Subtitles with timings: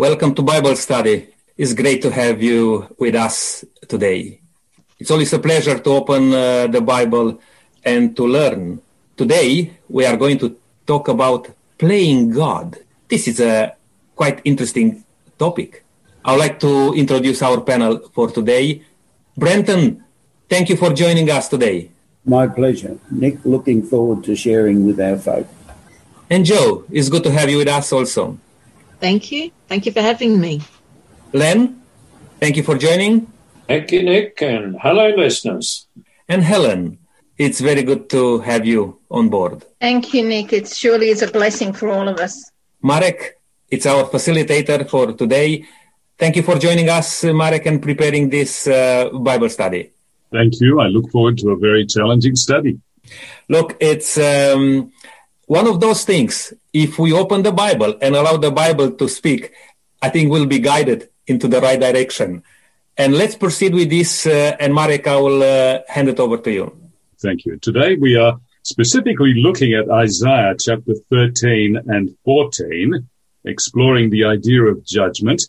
[0.00, 1.28] Welcome to Bible study.
[1.58, 4.40] It's great to have you with us today.
[4.98, 7.38] It's always a pleasure to open uh, the Bible
[7.84, 8.80] and to learn.
[9.14, 12.78] Today, we are going to talk about playing God.
[13.08, 13.76] This is a
[14.16, 15.04] quite interesting
[15.38, 15.84] topic.
[16.24, 18.80] I would like to introduce our panel for today.
[19.36, 20.02] Brenton,
[20.48, 21.90] thank you for joining us today.
[22.24, 22.96] My pleasure.
[23.10, 25.46] Nick, looking forward to sharing with our folk.
[26.30, 28.38] And Joe, it's good to have you with us also.
[29.00, 29.50] Thank you.
[29.68, 30.60] Thank you for having me.
[31.32, 31.80] Len,
[32.38, 33.32] thank you for joining.
[33.66, 35.86] Thank you, Nick, and hello, listeners.
[36.28, 36.98] And Helen,
[37.38, 39.64] it's very good to have you on board.
[39.80, 40.52] Thank you, Nick.
[40.52, 42.50] It surely is a blessing for all of us.
[42.82, 43.38] Marek,
[43.70, 45.64] it's our facilitator for today.
[46.18, 49.90] Thank you for joining us, Marek, and preparing this uh, Bible study.
[50.32, 50.80] Thank you.
[50.80, 52.78] I look forward to a very challenging study.
[53.48, 54.92] Look, it's um,
[55.50, 59.52] one of those things, if we open the Bible and allow the Bible to speak,
[60.00, 62.44] I think we'll be guided into the right direction.
[62.96, 64.26] And let's proceed with this.
[64.26, 66.92] Uh, and Marek, I will uh, hand it over to you.
[67.20, 67.58] Thank you.
[67.58, 73.08] Today we are specifically looking at Isaiah chapter 13 and 14,
[73.44, 75.42] exploring the idea of judgment.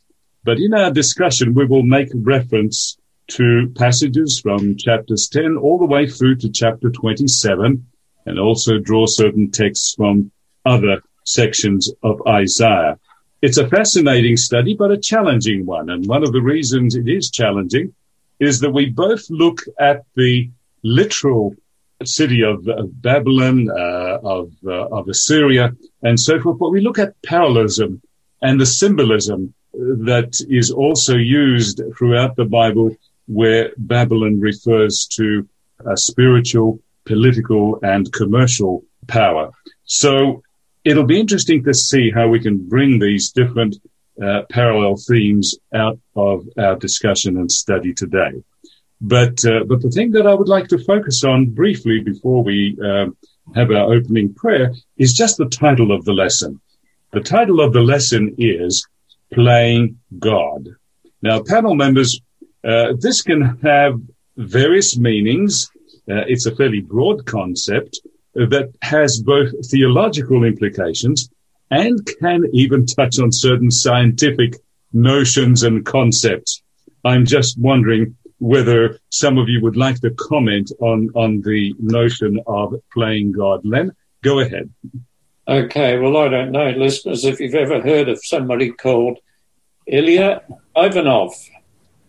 [0.43, 2.97] But in our discussion, we will make reference
[3.37, 7.85] to passages from chapters 10 all the way through to chapter 27
[8.25, 10.31] and also draw certain texts from
[10.65, 12.99] other sections of Isaiah.
[13.41, 15.89] It's a fascinating study, but a challenging one.
[15.89, 17.93] And one of the reasons it is challenging
[18.39, 20.49] is that we both look at the
[20.83, 21.55] literal
[22.03, 26.99] city of, of Babylon, uh, of, uh, of Assyria, and so forth, but we look
[26.99, 28.01] at parallelism
[28.41, 32.95] and the symbolism that is also used throughout the Bible
[33.27, 35.47] where Babylon refers to
[35.85, 39.51] a spiritual political and commercial power.
[39.85, 40.43] So
[40.83, 43.77] it'll be interesting to see how we can bring these different
[44.21, 48.43] uh, parallel themes out of our discussion and study today.
[48.99, 52.77] But uh, but the thing that I would like to focus on briefly before we
[52.83, 53.07] uh,
[53.55, 56.61] have our opening prayer is just the title of the lesson.
[57.11, 58.87] The title of the lesson is
[59.33, 60.69] playing God.
[61.23, 62.21] Now, panel members,
[62.63, 63.99] uh, this can have
[64.37, 65.70] various meanings
[66.09, 67.99] uh, it's a fairly broad concept
[68.33, 71.29] that has both theological implications
[71.69, 74.55] and can even touch on certain scientific
[74.93, 76.61] notions and concepts.
[77.03, 82.39] I'm just wondering whether some of you would like to comment on, on the notion
[82.47, 83.61] of playing God.
[83.63, 83.91] Len,
[84.23, 84.69] go ahead.
[85.47, 89.19] Okay, well, I don't know, listeners, if you've ever heard of somebody called
[89.87, 90.41] Ilya
[90.75, 91.33] Ivanov.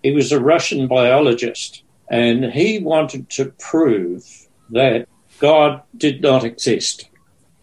[0.03, 1.82] He was a Russian biologist
[2.13, 5.09] and he wanted to prove that
[5.41, 7.09] God did not exist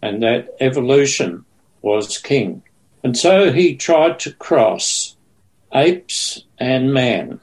[0.02, 1.46] and that evolution
[1.84, 2.64] was king.
[3.04, 5.16] And so he tried to cross
[5.74, 7.40] apes and man.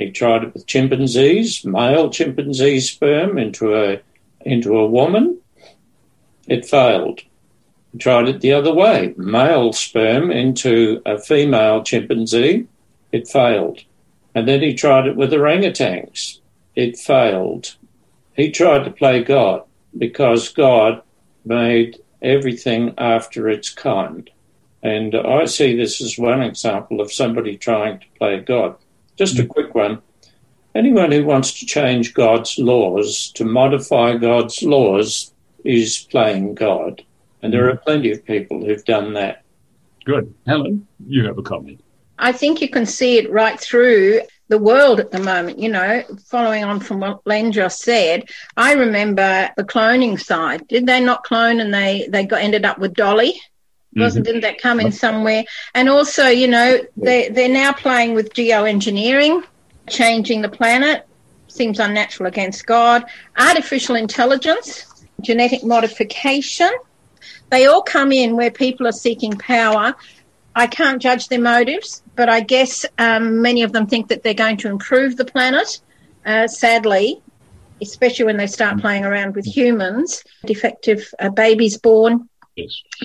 [0.00, 4.00] He tried it with chimpanzees, male chimpanzee sperm into a
[4.40, 5.38] into a woman.
[6.48, 7.20] It failed.
[7.92, 12.66] He tried it the other way, male sperm into a female chimpanzee.
[13.12, 13.84] It failed.
[14.34, 16.39] And then he tried it with orangutans
[16.74, 17.76] it failed.
[18.34, 19.64] He tried to play God
[19.96, 21.02] because God
[21.44, 24.30] made everything after its kind.
[24.82, 28.76] And I see this as one example of somebody trying to play God.
[29.16, 30.00] Just a quick one.
[30.74, 37.02] Anyone who wants to change God's laws, to modify God's laws, is playing God.
[37.42, 37.84] And there are mm-hmm.
[37.84, 39.42] plenty of people who've done that.
[40.04, 40.32] Good.
[40.46, 41.82] Helen, you have a comment.
[42.18, 46.02] I think you can see it right through the world at the moment, you know,
[46.26, 50.66] following on from what Len just said, I remember the cloning side.
[50.66, 53.40] Did they not clone and they, they got ended up with Dolly?
[53.94, 54.32] Wasn't mm-hmm.
[54.32, 55.44] didn't that come in somewhere?
[55.72, 59.44] And also, you know, they they're now playing with geoengineering,
[59.88, 61.06] changing the planet.
[61.48, 63.04] Seems unnatural against God.
[63.36, 64.86] Artificial intelligence,
[65.20, 66.70] genetic modification.
[67.50, 69.96] They all come in where people are seeking power
[70.54, 74.34] I can't judge their motives, but I guess um, many of them think that they're
[74.34, 75.80] going to improve the planet.
[76.26, 77.22] Uh, sadly,
[77.80, 78.80] especially when they start mm.
[78.80, 82.28] playing around with humans, defective uh, babies born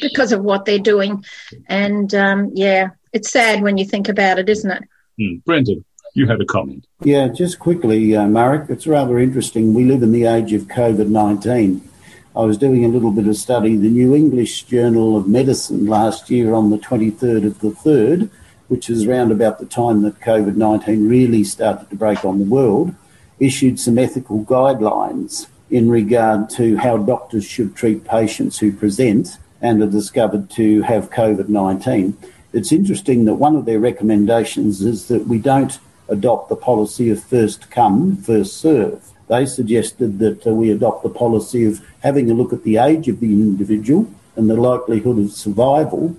[0.01, 1.23] because of what they're doing.
[1.67, 4.83] And um, yeah, it's sad when you think about it, isn't it?
[5.19, 5.43] Mm.
[5.45, 6.85] Brenton, you had a comment.
[7.03, 9.73] Yeah, just quickly, uh, Marek, it's rather interesting.
[9.73, 11.89] We live in the age of COVID 19
[12.37, 13.77] I was doing a little bit of study.
[13.77, 18.29] The New English Journal of Medicine last year on the 23rd of the 3rd,
[18.67, 22.45] which is around about the time that COVID 19 really started to break on the
[22.45, 22.93] world,
[23.39, 29.81] issued some ethical guidelines in regard to how doctors should treat patients who present and
[29.81, 32.17] are discovered to have COVID 19.
[32.51, 35.79] It's interesting that one of their recommendations is that we don't
[36.09, 39.14] adopt the policy of first come, first serve.
[39.27, 43.07] They suggested that uh, we adopt the policy of having a look at the age
[43.07, 46.15] of the individual and the likelihood of survival.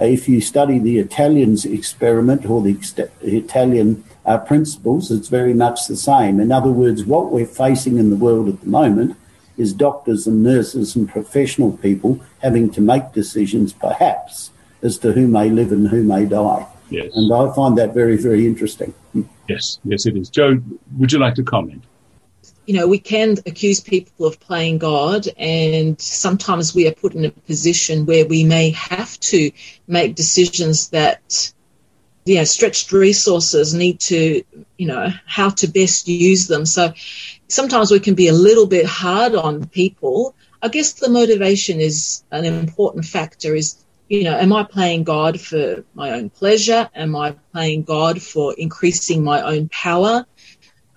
[0.00, 5.54] Uh, if you study the Italians experiment or the ex- Italian uh, principles, it's very
[5.54, 6.40] much the same.
[6.40, 9.16] In other words, what we're facing in the world at the moment
[9.56, 14.50] is doctors and nurses and professional people having to make decisions, perhaps,
[14.82, 16.66] as to who may live and who may die.
[16.90, 17.12] Yes.
[17.14, 18.94] And I find that very, very interesting.
[19.48, 20.30] Yes, yes, it is.
[20.30, 20.60] Joe,
[20.96, 21.82] would you like to comment?
[22.68, 27.24] You know, we can accuse people of playing God, and sometimes we are put in
[27.24, 29.50] a position where we may have to
[29.86, 31.50] make decisions that,
[32.26, 34.42] you know, stretched resources need to,
[34.76, 36.66] you know, how to best use them.
[36.66, 36.92] So
[37.48, 40.34] sometimes we can be a little bit hard on people.
[40.60, 45.40] I guess the motivation is an important factor is you know, am I playing God
[45.40, 46.88] for my own pleasure?
[46.94, 50.26] Am I playing God for increasing my own power,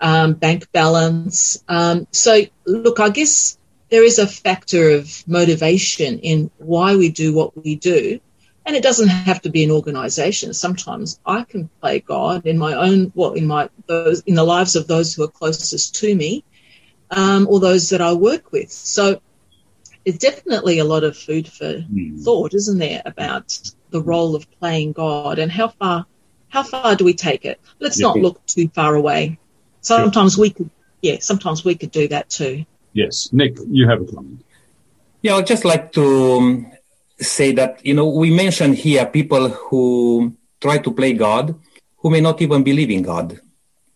[0.02, 1.64] um, bank balance?
[1.68, 3.58] Um, so, look, I guess
[3.90, 8.20] there is a factor of motivation in why we do what we do.
[8.66, 10.54] And it doesn't have to be an organization.
[10.54, 14.76] Sometimes I can play God in my own, well, in my, those, in the lives
[14.76, 16.44] of those who are closest to me,
[17.10, 18.72] um, or those that I work with.
[18.72, 19.20] So
[20.06, 22.24] there's definitely a lot of food for mm.
[22.24, 23.58] thought, isn't there, about
[23.90, 26.06] the role of playing God and how far
[26.48, 27.62] how far do we take it?
[27.80, 28.08] Let's yeah.
[28.08, 29.40] not look too far away.
[29.82, 30.70] Sometimes we could,
[31.02, 32.66] yeah, sometimes we could do that too.
[32.94, 34.46] Yes, Nick, you have a comment.
[35.22, 36.72] Yeah, I'd just like to um,
[37.18, 41.56] say that you know we mentioned here people who try to play God
[41.98, 43.40] who may not even believe in God,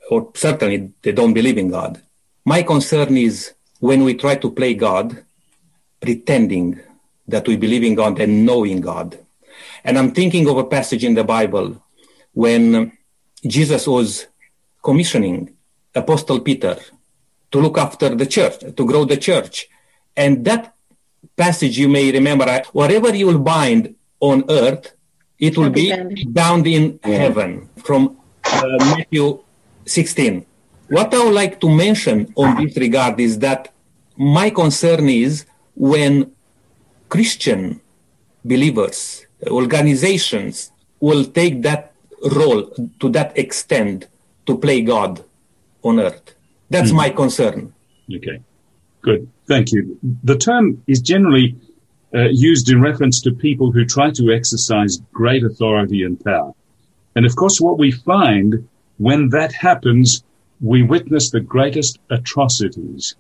[0.10, 2.02] or certainly they don't believe in God.
[2.46, 5.24] My concern is when we try to play God
[6.00, 6.80] pretending
[7.28, 9.18] that we believe in God and knowing God.
[9.84, 11.84] And I'm thinking of a passage in the Bible
[12.34, 12.92] when
[13.46, 14.28] Jesus was
[14.84, 15.55] commissioning
[15.96, 16.78] Apostle Peter
[17.52, 19.68] to look after the church, to grow the church.
[20.16, 20.76] And that
[21.36, 24.94] passage, you may remember, whatever you will bind on earth,
[25.40, 25.94] it will be
[26.28, 27.70] bound in heaven.
[27.84, 29.40] From uh, Matthew
[29.86, 30.46] 16.
[30.90, 33.74] What I would like to mention on this regard is that
[34.18, 35.46] my concern is
[35.76, 36.32] when
[37.10, 37.82] Christian
[38.44, 41.94] believers, organizations will take that
[42.32, 42.64] role
[43.00, 44.08] to that extent
[44.46, 45.24] to play God
[45.86, 46.36] on earth.
[46.70, 46.96] That's mm.
[46.96, 47.74] my concern.
[48.14, 48.42] Okay,
[49.02, 49.30] good.
[49.48, 49.98] Thank you.
[50.24, 51.56] The term is generally
[52.14, 56.52] uh, used in reference to people who try to exercise great authority and power.
[57.16, 58.68] And of course, what we find
[58.98, 60.24] when that happens,
[60.62, 63.16] we witness the greatest atrocities,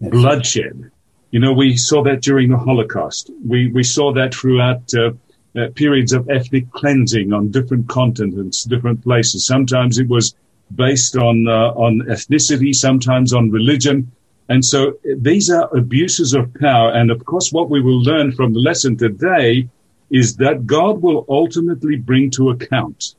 [0.00, 0.10] yes.
[0.10, 0.90] bloodshed,
[1.30, 3.30] you know, we saw that during the Holocaust.
[3.44, 5.10] We, we saw that throughout uh,
[5.58, 9.44] uh, periods of ethnic cleansing on different continents, different places.
[9.44, 10.34] Sometimes it was
[10.74, 14.10] based on, uh, on ethnicity, sometimes on religion.
[14.48, 16.90] And so these are abuses of power.
[16.92, 19.68] And of course, what we will learn from the lesson today
[20.10, 23.14] is that God will ultimately bring to account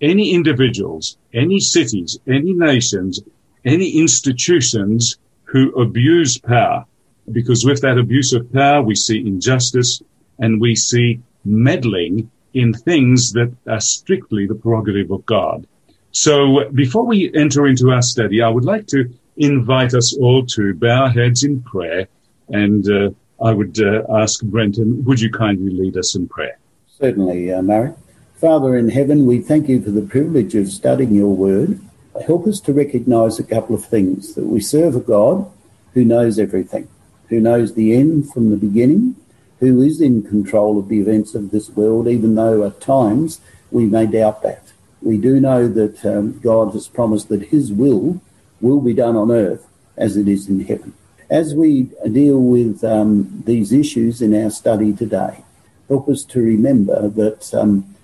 [0.00, 3.20] any individuals, any cities, any nations,
[3.64, 6.84] any institutions who abuse power
[7.30, 10.02] because with that abuse of power, we see injustice
[10.38, 15.66] and we see meddling in things that are strictly the prerogative of God.
[16.12, 20.74] So before we enter into our study, I would like to invite us all to
[20.74, 22.06] bow our heads in prayer.
[22.48, 23.10] And uh,
[23.42, 26.58] I would uh, ask Brenton, would you kindly lead us in prayer?
[26.98, 27.94] Certainly, uh, Mary.
[28.36, 31.80] Father in heaven, we thank you for the privilege of studying your word.
[32.26, 35.50] Help us to recognize a couple of things that we serve a God
[35.94, 36.88] who knows everything
[37.32, 39.16] who knows the end from the beginning,
[39.60, 43.40] who is in control of the events of this world, even though at times
[43.70, 44.61] we may doubt that.
[45.02, 48.20] We do know that um, God has promised that His will
[48.60, 49.66] will be done on earth
[49.96, 50.94] as it is in heaven.
[51.28, 55.44] As we deal with um, these issues in our study today,
[55.88, 57.94] help us to remember that um,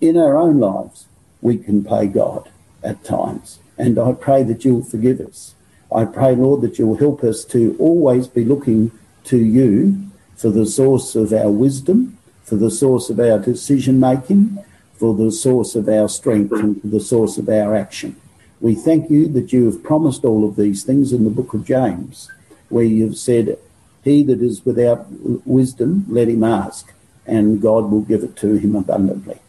[0.00, 1.06] in our own lives
[1.40, 2.50] we can play God
[2.82, 3.58] at times.
[3.76, 5.54] And I pray that you'll forgive us
[5.94, 8.90] I pray, Lord, that you'll help us to always be looking
[9.24, 14.58] to you for the source of our wisdom, for the source of our decision making,
[14.96, 18.16] for the source of our strength, and for the source of our action.
[18.60, 21.64] We thank you that you have promised all of these things in the book of
[21.64, 22.30] James,
[22.68, 23.58] where you've said,
[24.02, 26.92] He that is without wisdom, let him ask,
[27.26, 29.40] and God will give it to him abundantly.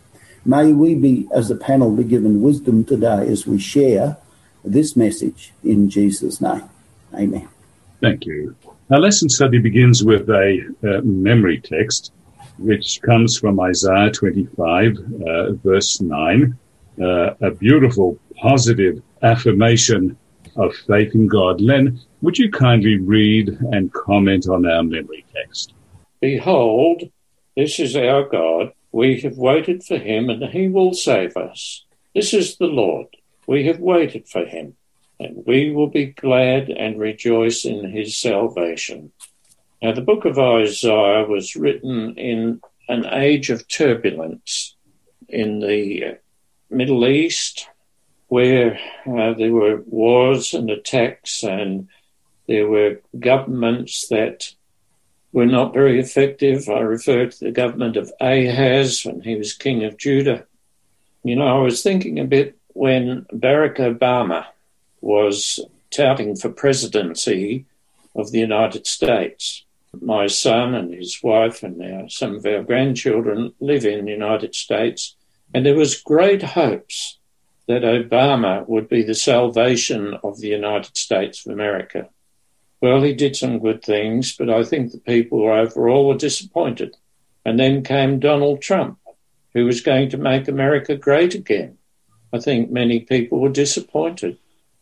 [0.46, 4.18] May we be, as a panel, be given wisdom today as we share
[4.64, 6.70] this message in Jesus' name.
[7.14, 7.48] Amen.
[8.02, 8.56] Thank you.
[8.92, 12.12] Our lesson study begins with a uh, memory text.
[12.58, 14.98] Which comes from Isaiah 25,
[15.28, 16.58] uh, verse 9,
[17.02, 20.18] uh, a beautiful positive affirmation
[20.56, 21.60] of faith in God.
[21.62, 25.74] Len, would you kindly read and comment on our memory text?
[26.22, 27.04] Behold,
[27.56, 28.72] this is our God.
[28.92, 31.86] We have waited for him, and he will save us.
[32.14, 33.08] This is the Lord.
[33.46, 34.76] We have waited for him,
[35.20, 39.12] and we will be glad and rejoice in his salvation.
[39.82, 44.76] Now, the book of Isaiah was written in an age of turbulence
[45.28, 46.18] in the
[46.70, 47.68] Middle East,
[48.28, 51.88] where uh, there were wars and attacks, and
[52.48, 54.52] there were governments that
[55.32, 56.70] were not very effective.
[56.70, 60.46] I refer to the government of Ahaz when he was king of Judah.
[61.24, 64.46] You know, I was thinking a bit when Barack Obama
[65.02, 65.60] was
[65.92, 67.66] touting for presidency
[68.16, 69.65] of the United States.
[70.02, 74.56] My son and his wife and now some of our grandchildren live in the United
[74.56, 75.16] States,
[75.54, 77.20] and there was great hopes
[77.68, 82.10] that Obama would be the salvation of the United States of America.
[82.82, 86.96] Well, he did some good things, but I think the people overall were disappointed.
[87.44, 89.00] And then came Donald Trump,
[89.54, 91.78] who was going to make America great again.
[92.34, 94.38] I think many people were disappointed.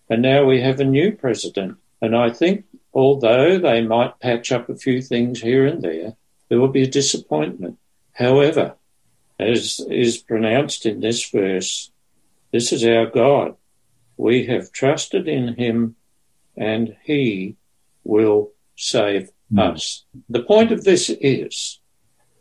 [0.09, 1.77] And now we have a new president.
[2.01, 6.15] And I think, although they might patch up a few things here and there,
[6.49, 7.77] there will be a disappointment.
[8.13, 8.75] However,
[9.39, 11.91] as is pronounced in this verse,
[12.51, 13.55] this is our God.
[14.17, 15.95] We have trusted in him
[16.55, 17.55] and he
[18.03, 19.73] will save mm.
[19.73, 20.05] us.
[20.29, 21.79] The point of this is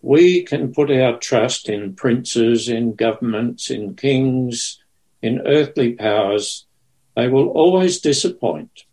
[0.03, 4.83] we can put our trust in princes, in governments, in kings,
[5.23, 6.67] in earthly powers.
[7.17, 8.85] They will always disappoint.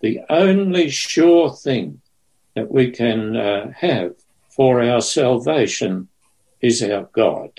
[0.00, 2.00] The only sure thing
[2.54, 4.14] that we can uh, have
[4.50, 6.08] for our salvation
[6.60, 7.50] is our God.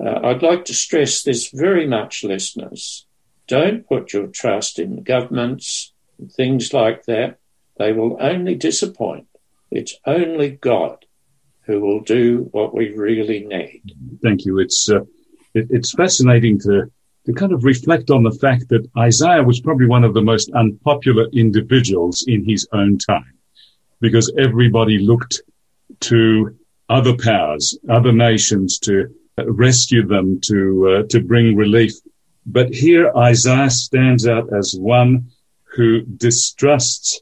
[0.00, 3.06] Uh, I'd like to stress this very much, listeners.
[3.48, 7.38] Don't put your trust in governments and things like that.
[7.78, 9.26] They will only disappoint.
[9.70, 11.04] It's only God
[11.62, 13.82] who will do what we really need.
[14.22, 14.58] Thank you.
[14.58, 15.00] It's uh,
[15.54, 16.90] it, it's fascinating to
[17.28, 20.50] to kind of reflect on the fact that Isaiah was probably one of the most
[20.52, 23.34] unpopular individuals in his own time,
[24.00, 25.42] because everybody looked
[26.00, 26.56] to
[26.88, 31.92] other powers, other nations to rescue them, to uh, to bring relief.
[32.46, 35.30] But here Isaiah stands out as one
[35.76, 37.20] who distrusts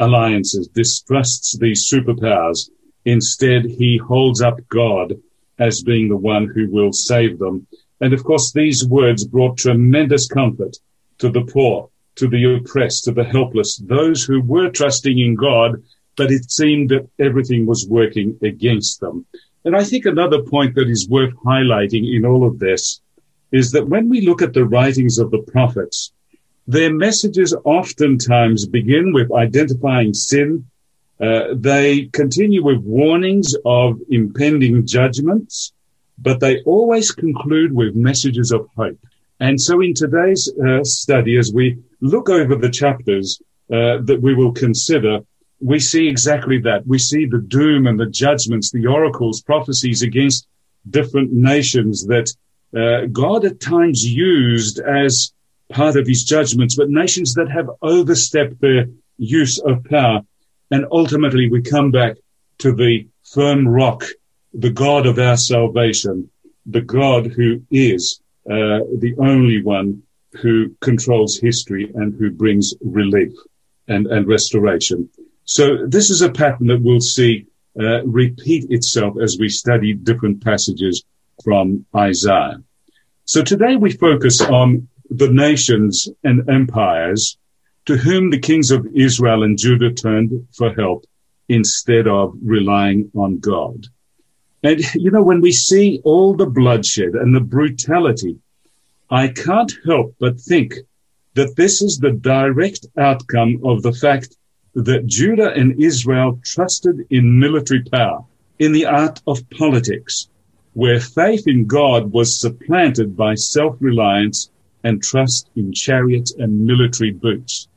[0.00, 2.70] alliances, distrusts these superpowers.
[3.04, 5.14] Instead, he holds up God
[5.60, 7.68] as being the one who will save them.
[8.00, 10.76] And of course, these words brought tremendous comfort
[11.18, 15.82] to the poor, to the oppressed, to the helpless, those who were trusting in God,
[16.16, 19.26] but it seemed that everything was working against them.
[19.64, 23.00] And I think another point that is worth highlighting in all of this
[23.50, 26.12] is that when we look at the writings of the prophets,
[26.66, 30.66] their messages oftentimes begin with identifying sin.
[31.20, 35.72] Uh, they continue with warnings of impending judgments,
[36.18, 38.98] but they always conclude with messages of hope.
[39.40, 43.40] And so in today's uh, study, as we look over the chapters
[43.72, 45.20] uh, that we will consider,
[45.60, 46.86] we see exactly that.
[46.86, 50.46] We see the doom and the judgments, the oracles, prophecies against
[50.88, 52.32] different nations that
[52.76, 55.32] uh, God at times used as
[55.70, 60.20] part of his judgments, but nations that have overstepped their use of power.
[60.70, 62.16] And ultimately we come back
[62.58, 64.04] to the firm rock,
[64.54, 66.30] the God of our salvation,
[66.66, 70.02] the God who is uh, the only one
[70.40, 73.32] who controls history and who brings relief
[73.88, 75.08] and, and restoration.
[75.44, 77.46] So this is a pattern that we'll see
[77.78, 81.04] uh, repeat itself as we study different passages
[81.42, 82.62] from Isaiah.
[83.24, 87.36] So today we focus on the nations and empires
[87.86, 91.04] to whom the kings of Israel and Judah turned for help
[91.48, 93.86] instead of relying on God.
[94.64, 98.38] And, you know, when we see all the bloodshed and the brutality,
[99.10, 100.74] I can't help but think
[101.34, 104.36] that this is the direct outcome of the fact
[104.74, 108.24] that Judah and Israel trusted in military power,
[108.58, 110.28] in the art of politics,
[110.72, 114.50] where faith in God was supplanted by self-reliance
[114.82, 117.68] and trust in chariots and military boots.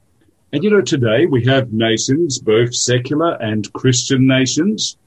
[0.51, 4.97] And you know, today we have nations, both secular and Christian nations,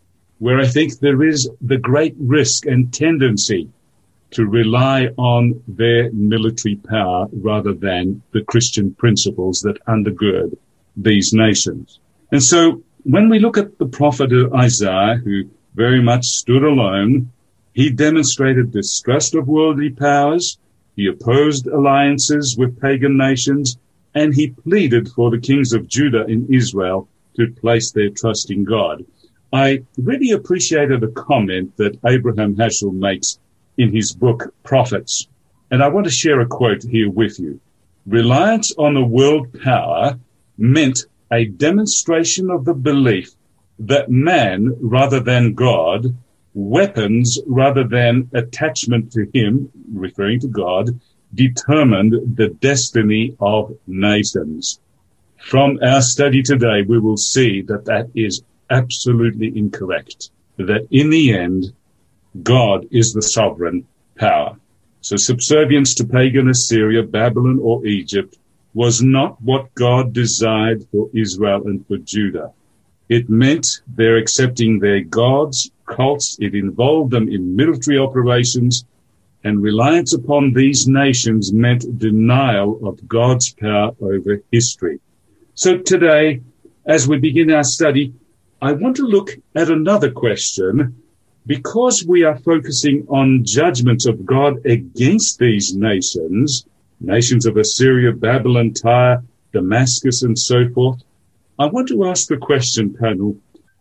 [0.40, 3.70] where I think there is the great risk and tendency
[4.32, 10.56] to rely on their military power rather than the Christian principles that undergird
[10.96, 12.00] these nations.
[12.32, 15.44] And so when we look at the prophet Isaiah, who
[15.74, 17.30] very much stood alone.
[17.72, 20.58] He demonstrated distrust of worldly powers.
[20.96, 23.78] He opposed alliances with pagan nations
[24.14, 28.64] and he pleaded for the kings of Judah and Israel to place their trust in
[28.64, 29.04] God.
[29.52, 33.38] I really appreciated a comment that Abraham Heschel makes
[33.76, 35.26] in his book Prophets,
[35.72, 37.60] and I want to share a quote here with you.
[38.06, 40.18] Reliance on a world power
[40.56, 43.32] meant a demonstration of the belief
[43.80, 46.16] that man rather than God,
[46.54, 51.00] weapons rather than attachment to him, referring to God,
[51.34, 54.80] determined the destiny of nations.
[55.38, 60.30] From our study today, we will see that that is absolutely incorrect.
[60.56, 61.72] That in the end,
[62.42, 63.86] God is the sovereign
[64.16, 64.56] power.
[65.00, 68.38] So subservience to pagan Assyria, Babylon, or Egypt
[68.74, 72.52] was not what God desired for Israel and for Judah.
[73.08, 76.36] It meant their accepting their gods, cults.
[76.40, 78.84] It involved them in military operations
[79.42, 85.00] and reliance upon these nations meant denial of God's power over history.
[85.54, 86.40] So today,
[86.86, 88.12] as we begin our study,
[88.62, 91.02] I want to look at another question.
[91.46, 96.66] Because we are focusing on judgments of God against these nations,
[97.00, 101.02] nations of Assyria, Babylon, Tyre, Damascus, and so forth,
[101.58, 103.36] I want to ask the question, panel,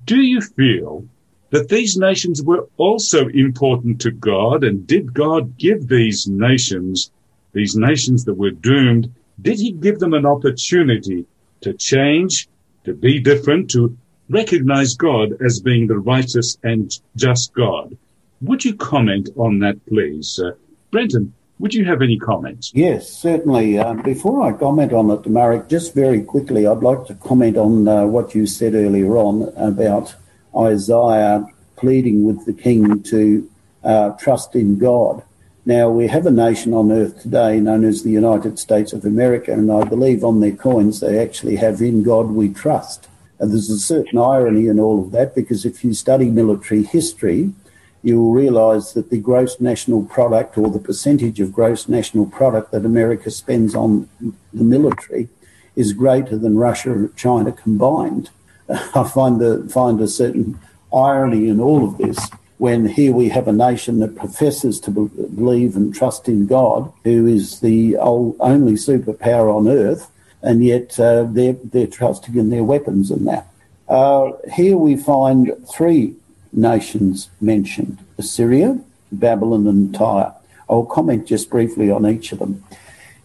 [0.05, 1.05] do you feel
[1.51, 4.63] that these nations were also important to God.
[4.63, 7.11] And did God give these nations,
[7.53, 11.25] these nations that were doomed, did he give them an opportunity
[11.61, 12.47] to change,
[12.83, 13.97] to be different, to
[14.29, 17.97] recognize God as being the righteous and just God?
[18.41, 20.39] Would you comment on that, please?
[20.39, 20.51] Uh,
[20.91, 22.71] Brenton, would you have any comments?
[22.73, 23.77] Yes, certainly.
[23.77, 27.87] Uh, before I comment on it, Marek, just very quickly, I'd like to comment on
[27.87, 30.15] uh, what you said earlier on about
[30.55, 31.45] Isaiah
[31.75, 33.49] pleading with the king to
[33.83, 35.23] uh, trust in God.
[35.65, 39.51] Now, we have a nation on earth today known as the United States of America,
[39.51, 43.08] and I believe on their coins they actually have In God We Trust.
[43.39, 47.53] And there's a certain irony in all of that because if you study military history,
[48.03, 52.71] you will realise that the gross national product or the percentage of gross national product
[52.71, 54.09] that America spends on
[54.53, 55.29] the military
[55.75, 58.29] is greater than Russia and China combined.
[58.69, 60.59] I find the find a certain
[60.93, 65.77] irony in all of this when here we have a nation that professes to believe
[65.77, 71.57] and trust in God, who is the only superpower on earth, and yet uh, they're,
[71.63, 73.47] they're trusting in their weapons and that.
[73.87, 76.15] Uh, here we find three
[76.53, 78.79] nations mentioned Assyria,
[79.11, 80.33] Babylon, and Tyre.
[80.69, 82.63] I'll comment just briefly on each of them.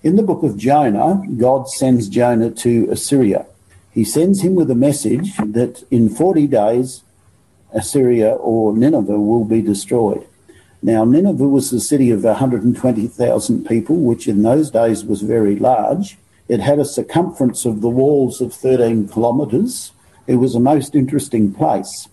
[0.02, 3.46] In the book of Jonah, God sends Jonah to Assyria.
[3.92, 7.02] He sends him with a message that in 40 days,
[7.72, 10.26] Assyria or Nineveh will be destroyed.
[10.82, 16.18] Now, Nineveh was a city of 120,000 people, which in those days was very large.
[16.48, 19.92] It had a circumference of the walls of 13 kilometres.
[20.26, 22.08] It was a most interesting place.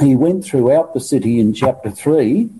[0.00, 2.50] He went throughout the city in chapter 3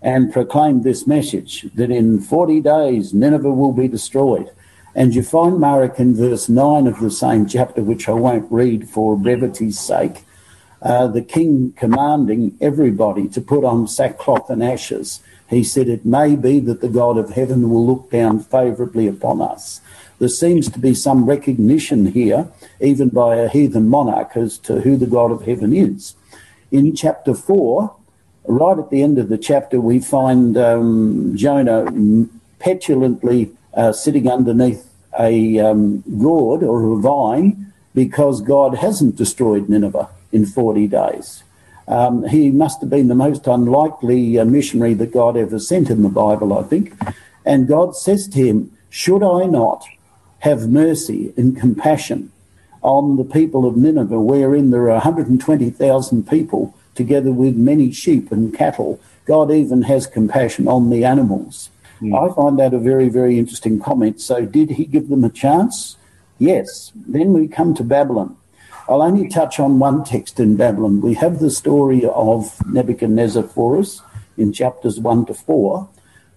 [0.00, 4.50] and proclaimed this message that in 40 days Nineveh will be destroyed.
[4.94, 8.88] And you find Marek in verse 9 of the same chapter, which I won't read
[8.88, 10.24] for brevity's sake,
[10.80, 15.20] uh, the king commanding everybody to put on sackcloth and ashes.
[15.48, 19.40] He said, It may be that the God of heaven will look down favourably upon
[19.40, 19.80] us.
[20.18, 22.48] There seems to be some recognition here,
[22.80, 26.14] even by a heathen monarch, as to who the God of heaven is.
[26.72, 27.94] In chapter 4,
[28.46, 31.86] right at the end of the chapter, we find um, Jonah
[32.58, 40.08] petulantly uh, sitting underneath a um, gourd or a vine because God hasn't destroyed Nineveh
[40.32, 41.44] in 40 days.
[41.86, 46.02] Um, he must have been the most unlikely uh, missionary that God ever sent in
[46.02, 46.92] the Bible, I think.
[47.46, 49.86] And God says to him, Should I not
[50.40, 52.32] have mercy and compassion
[52.82, 58.56] on the people of Nineveh, wherein there are 120,000 people, together with many sheep and
[58.56, 59.00] cattle?
[59.26, 61.70] God even has compassion on the animals.
[62.00, 62.14] Mm.
[62.16, 64.20] I find that a very, very interesting comment.
[64.20, 65.96] So, did he give them a chance?
[66.38, 66.92] Yes.
[66.94, 68.36] Then we come to Babylon.
[68.88, 71.02] I'll only touch on one text in Babylon.
[71.02, 74.00] We have the story of Nebuchadnezzar for us
[74.38, 75.88] in chapters 1 to 4.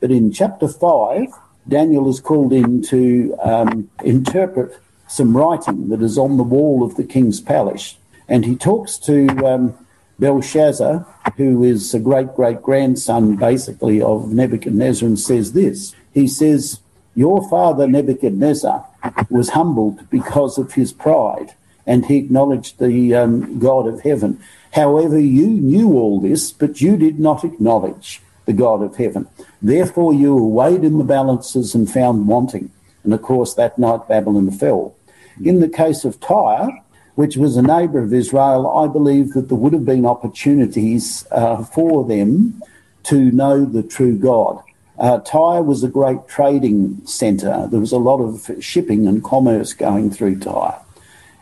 [0.02, 1.28] But in chapter 5,
[1.67, 6.95] Daniel is called in to um, interpret some writing that is on the wall of
[6.95, 7.97] the king's palace.
[8.28, 9.78] And he talks to um,
[10.19, 11.06] Belshazzar,
[11.38, 15.93] who is a great great grandson basically of Nebuchadnezzar, and says this.
[16.13, 16.80] He says,
[17.15, 18.86] Your father Nebuchadnezzar
[19.30, 24.39] was humbled because of his pride, and he acknowledged the um, God of heaven.
[24.74, 28.21] However, you knew all this, but you did not acknowledge
[28.52, 29.28] the God of heaven.
[29.62, 32.70] Therefore, you were weighed in the balances and found wanting.
[33.04, 34.94] And of course, that night Babylon fell.
[35.42, 36.70] In the case of Tyre,
[37.16, 41.64] which was a neighbour of Israel, I believe that there would have been opportunities uh,
[41.64, 42.62] for them
[43.04, 44.62] to know the true God.
[45.00, 47.68] Uh, Tyre was a great trading centre.
[47.72, 50.80] There was a lot of shipping and commerce going through Tyre.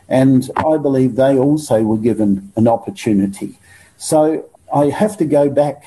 [0.08, 3.58] And I believe they also were given an opportunity.
[3.96, 5.84] So I have to go back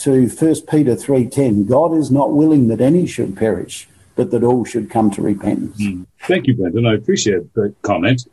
[0.00, 1.68] to 1 Peter 3.10.
[1.68, 3.86] God is not willing that any should perish,
[4.16, 5.80] but that all should come to repentance.
[5.80, 6.06] Mm.
[6.26, 6.86] Thank you, Brenton.
[6.86, 8.26] I appreciate the comment.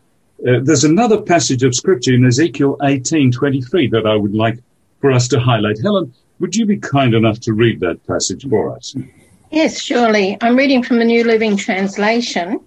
[0.48, 4.60] Uh, there's another passage of scripture in Ezekiel 18:23 that I would like
[5.02, 5.82] for us to highlight.
[5.82, 8.96] Helen, would you be kind enough to read that passage for us?
[9.52, 10.38] Yes, surely.
[10.42, 12.60] I'm reading from the New Living Translation.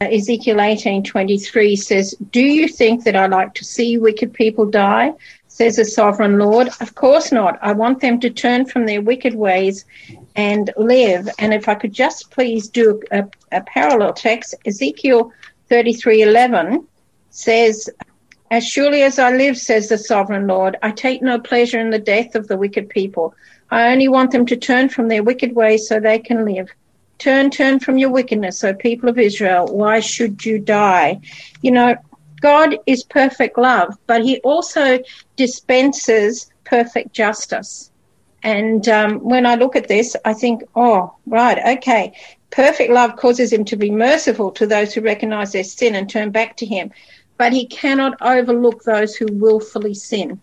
[0.00, 5.14] Uh, Ezekiel 18:23 says, "Do you think that I like to see wicked people die?"
[5.56, 6.68] Says the sovereign Lord.
[6.82, 7.58] Of course not.
[7.62, 9.86] I want them to turn from their wicked ways
[10.34, 11.30] and live.
[11.38, 15.32] And if I could just please do a, a parallel text, Ezekiel
[15.70, 16.84] 33:11
[17.30, 17.88] says,
[18.50, 21.98] As surely as I live, says the sovereign Lord, I take no pleasure in the
[21.98, 23.34] death of the wicked people.
[23.70, 26.68] I only want them to turn from their wicked ways so they can live.
[27.18, 29.66] Turn, turn from your wickedness, O people of Israel.
[29.68, 31.20] Why should you die?
[31.62, 31.96] You know,
[32.40, 35.00] God is perfect love, but he also
[35.36, 37.90] dispenses perfect justice.
[38.42, 42.12] And um, when I look at this, I think, oh, right, okay.
[42.50, 46.30] Perfect love causes him to be merciful to those who recognize their sin and turn
[46.30, 46.92] back to him
[47.36, 50.40] but he cannot overlook those who willfully sin.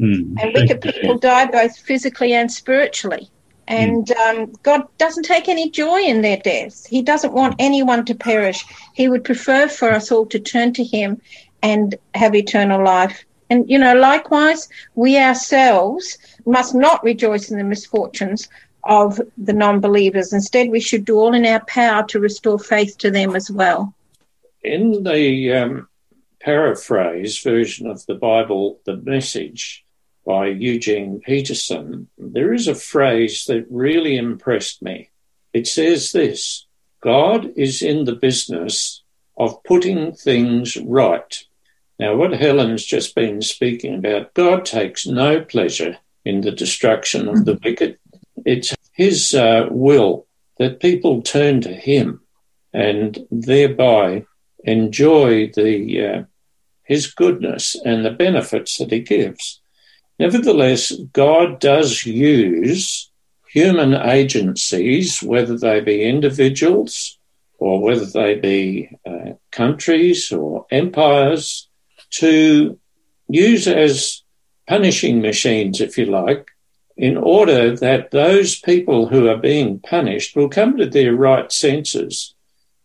[0.00, 0.36] Mm.
[0.40, 3.30] And wicked people die both physically and spiritually.
[3.68, 4.16] And mm.
[4.16, 6.86] um, God doesn't take any joy in their deaths.
[6.86, 8.64] He doesn't want anyone to perish.
[8.94, 11.20] He would prefer for us all to turn to Him
[11.62, 13.24] and have eternal life.
[13.50, 18.48] And, you know, likewise, we ourselves must not rejoice in the misfortunes
[18.84, 20.32] of the non believers.
[20.32, 23.94] Instead, we should do all in our power to restore faith to them as well.
[24.62, 25.88] In the um,
[26.40, 29.81] paraphrase version of the Bible, The Message,
[30.24, 35.10] by Eugene Peterson, there is a phrase that really impressed me.
[35.52, 36.66] It says this
[37.00, 39.02] God is in the business
[39.36, 41.44] of putting things right.
[41.98, 47.44] Now, what Helen's just been speaking about, God takes no pleasure in the destruction of
[47.44, 47.98] the wicked.
[48.44, 50.26] It's His uh, will
[50.58, 52.20] that people turn to Him
[52.72, 54.24] and thereby
[54.64, 56.22] enjoy the uh,
[56.84, 59.61] his goodness and the benefits that he gives.
[60.22, 63.10] Nevertheless, God does use
[63.48, 67.18] human agencies, whether they be individuals
[67.58, 71.68] or whether they be uh, countries or empires,
[72.20, 72.78] to
[73.28, 74.22] use as
[74.68, 76.52] punishing machines, if you like,
[76.96, 82.36] in order that those people who are being punished will come to their right senses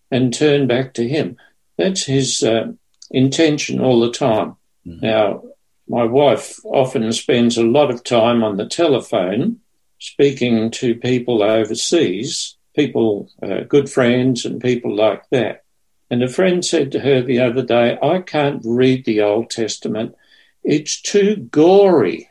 [0.09, 1.37] and turn back to Him.
[1.77, 2.71] That's His uh,
[3.11, 4.55] intention all the time.
[4.87, 5.03] Mm.
[5.03, 5.43] Now,
[5.87, 9.59] my wife often spends a lot of time on the telephone
[9.99, 15.63] speaking to people overseas, people, uh, good friends, and people like that.
[16.09, 20.15] And a friend said to her the other day, I can't read the Old Testament.
[20.63, 22.29] It's too gory.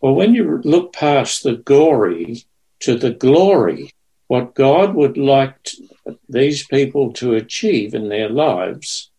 [0.00, 2.44] Well, when you look past the gory
[2.80, 3.92] to the glory,
[4.26, 5.54] what God would like
[6.28, 9.12] these people to achieve in their lives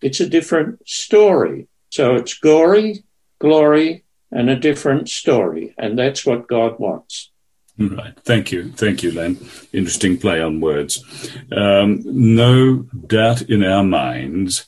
[0.00, 1.68] it's a different story.
[1.90, 3.04] So it's gory,
[3.38, 5.74] glory, and a different story.
[5.78, 7.30] And that's what God wants.
[7.78, 8.18] Right.
[8.24, 8.72] Thank you.
[8.72, 9.38] Thank you, Len.
[9.72, 11.04] Interesting play on words.
[11.52, 14.66] Um, no doubt in our minds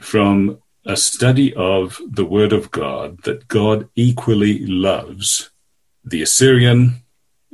[0.00, 5.50] from a study of the Word of God that God equally loves
[6.04, 7.02] the Assyrian,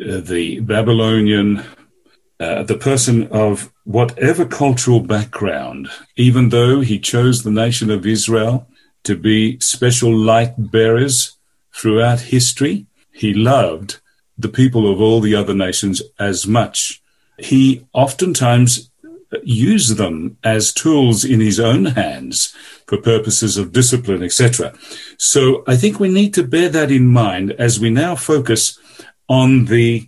[0.00, 1.64] uh, the Babylonian,
[2.40, 8.68] uh, the person of whatever cultural background, even though he chose the nation of Israel
[9.08, 11.38] to be special light bearers
[11.74, 14.00] throughout history, he loved
[14.36, 17.00] the people of all the other nations as much.
[17.38, 18.90] He oftentimes
[19.42, 22.54] used them as tools in his own hands
[22.86, 24.74] for purposes of discipline, etc.
[25.16, 28.78] So I think we need to bear that in mind as we now focus
[29.26, 30.06] on the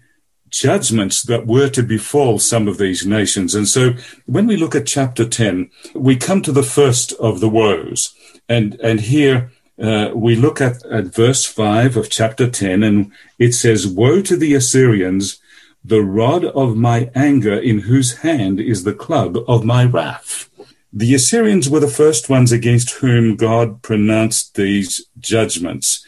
[0.50, 3.54] judgments that were to befall some of these nations.
[3.54, 3.94] And so
[4.26, 8.14] when we look at chapter 10, we come to the first of the woes.
[8.50, 13.52] And, and here uh, we look at, at verse 5 of chapter 10, and it
[13.52, 15.40] says, Woe to the Assyrians,
[15.84, 20.50] the rod of my anger, in whose hand is the club of my wrath.
[20.92, 26.04] the Assyrians were the first ones against whom God pronounced these judgments.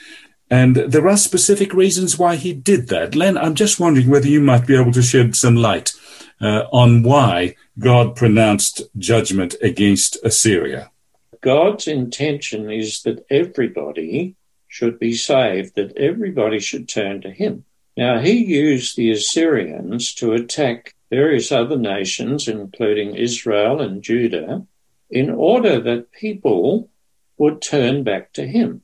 [0.51, 3.15] And there are specific reasons why he did that.
[3.15, 5.93] Len, I'm just wondering whether you might be able to shed some light
[6.41, 10.92] uh, on why God pronounced judgment against Assyria.
[11.43, 14.37] God's intention is that everybody
[14.69, 17.65] should be saved, that everybody should turn to him.
[17.97, 24.67] Now, he used the Assyrians to attack various other nations, including Israel and Judah,
[25.11, 26.89] in order that people
[27.37, 28.83] would turn back to him.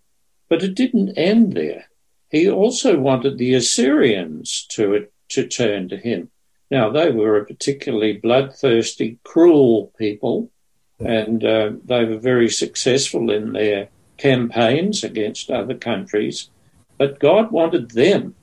[0.48, 1.86] But it didn't end there.
[2.28, 6.30] He also wanted the Assyrians to, to turn to him.
[6.70, 10.50] Now, they were a particularly bloodthirsty, cruel people,
[11.00, 16.50] and uh, they were very successful in their campaigns against other countries.
[16.96, 18.34] But God wanted them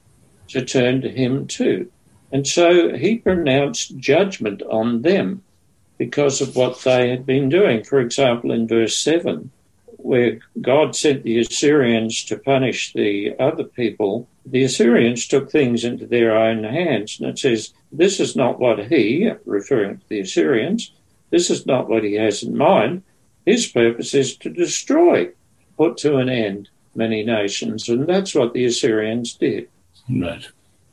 [0.49, 1.91] to turn to him too.
[2.31, 5.43] And so he pronounced judgment on them
[5.97, 7.83] because of what they had been doing.
[7.83, 9.51] For example, in verse 7,
[9.97, 16.05] where God sent the Assyrians to punish the other people, the Assyrians took things into
[16.05, 17.19] their own hands.
[17.19, 20.91] And it says, This is not what he, referring to the Assyrians,
[21.29, 23.03] this is not what he has in mind.
[23.45, 25.29] His purpose is to destroy,
[25.77, 27.89] put to an end many nations.
[27.89, 29.67] And that's what the Assyrians did.
[30.09, 30.47] Right.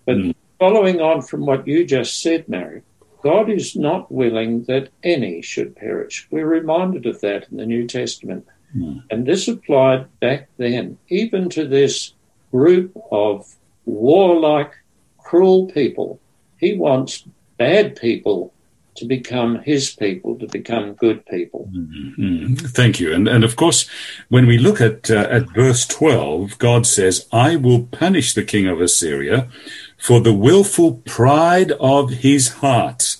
[0.04, 0.34] But mm.
[0.58, 2.82] following on from what you just said, Mary,
[3.22, 6.26] God is not willing that any should perish.
[6.30, 8.46] We're reminded of that in the New Testament.
[8.76, 9.04] Mm.
[9.10, 12.14] And this applied back then, even to this
[12.50, 14.72] group of warlike,
[15.18, 16.20] cruel people.
[16.58, 17.24] He wants
[17.58, 18.52] bad people
[18.94, 21.70] to become his people, to become good people.
[21.72, 22.54] Mm-hmm.
[22.54, 23.12] Thank you.
[23.12, 23.88] And, and of course,
[24.28, 28.66] when we look at, uh, at verse 12, God says, I will punish the king
[28.66, 29.48] of Assyria
[29.98, 33.16] for the wilful pride of his heart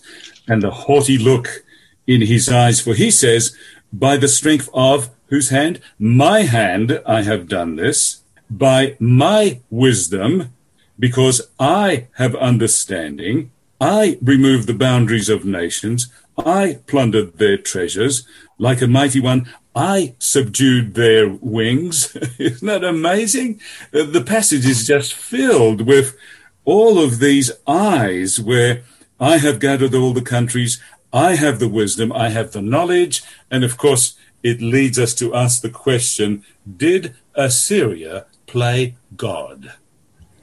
[0.47, 1.65] and the haughty look
[2.07, 2.81] in his eyes.
[2.81, 3.57] For he says,
[3.93, 5.81] by the strength of whose hand?
[5.99, 10.53] My hand I have done this, by my wisdom,
[10.99, 13.51] because I have understanding
[13.83, 16.07] I removed the boundaries of nations.
[16.38, 18.25] I plundered their treasures.
[18.57, 22.14] Like a mighty one, I subdued their wings.
[22.38, 23.61] Isn't that amazing?
[23.92, 26.16] Uh, the passage is just filled with
[26.64, 28.85] all of these eyes where
[29.18, 30.81] I have gathered all the countries.
[31.12, 32.12] I have the wisdom.
[32.12, 33.25] I have the knowledge.
[33.51, 34.14] And of course,
[34.45, 36.45] it leads us to ask the question,
[36.77, 39.73] did Assyria play God?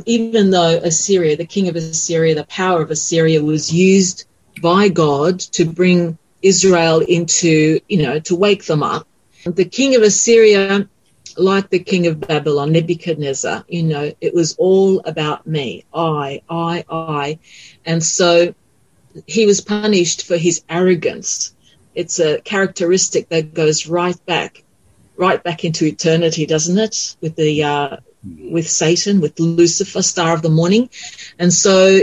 [0.05, 4.25] Even though Assyria, the king of Assyria, the power of Assyria was used
[4.62, 9.07] by God to bring Israel into, you know, to wake them up.
[9.45, 10.88] The king of Assyria,
[11.38, 15.85] like the king of Babylon, Nebuchadnezzar, you know, it was all about me.
[15.93, 17.39] I, I, I.
[17.85, 18.53] And so
[19.27, 21.53] he was punished for his arrogance.
[21.95, 24.63] It's a characteristic that goes right back,
[25.17, 27.15] right back into eternity, doesn't it?
[27.21, 30.89] With the, uh, with Satan, with Lucifer, star of the morning.
[31.38, 32.01] And so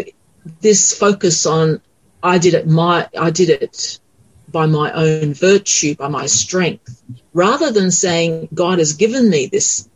[0.61, 1.81] this focus on
[2.23, 4.01] I did it my I did it
[4.49, 7.03] by my own virtue, by my strength,
[7.35, 9.89] rather than saying God has given me this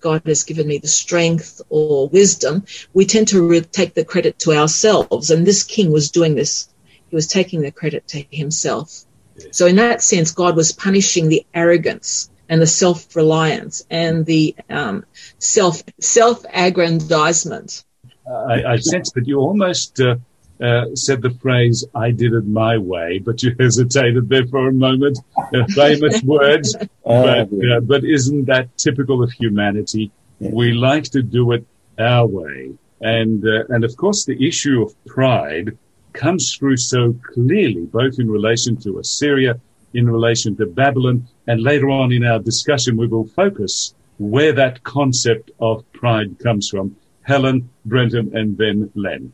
[0.00, 4.38] God has given me the strength or wisdom, we tend to re- take the credit
[4.40, 5.30] to ourselves.
[5.30, 6.68] And this king was doing this.
[7.08, 9.04] He was taking the credit to himself.
[9.50, 15.04] So in that sense, God was punishing the arrogance and the self-reliance and the um,
[15.38, 17.84] self self-aggrandizement.
[18.26, 20.16] I, I sense that you almost uh,
[20.60, 24.72] uh, said the phrase "I did it my way," but you hesitated there for a
[24.72, 25.18] moment.
[25.36, 30.10] Uh, famous words, but, uh, but isn't that typical of humanity?
[30.40, 31.66] We like to do it
[31.98, 35.76] our way, and uh, and of course the issue of pride
[36.12, 39.60] comes through so clearly, both in relation to Assyria
[39.94, 41.26] in relation to Babylon.
[41.46, 46.68] And later on in our discussion, we will focus where that concept of pride comes
[46.68, 46.96] from.
[47.22, 49.32] Helen, Brenton, and then Len.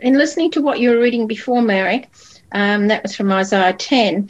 [0.00, 2.08] In listening to what you were reading before, Mary,
[2.50, 4.28] um, that was from Isaiah 10,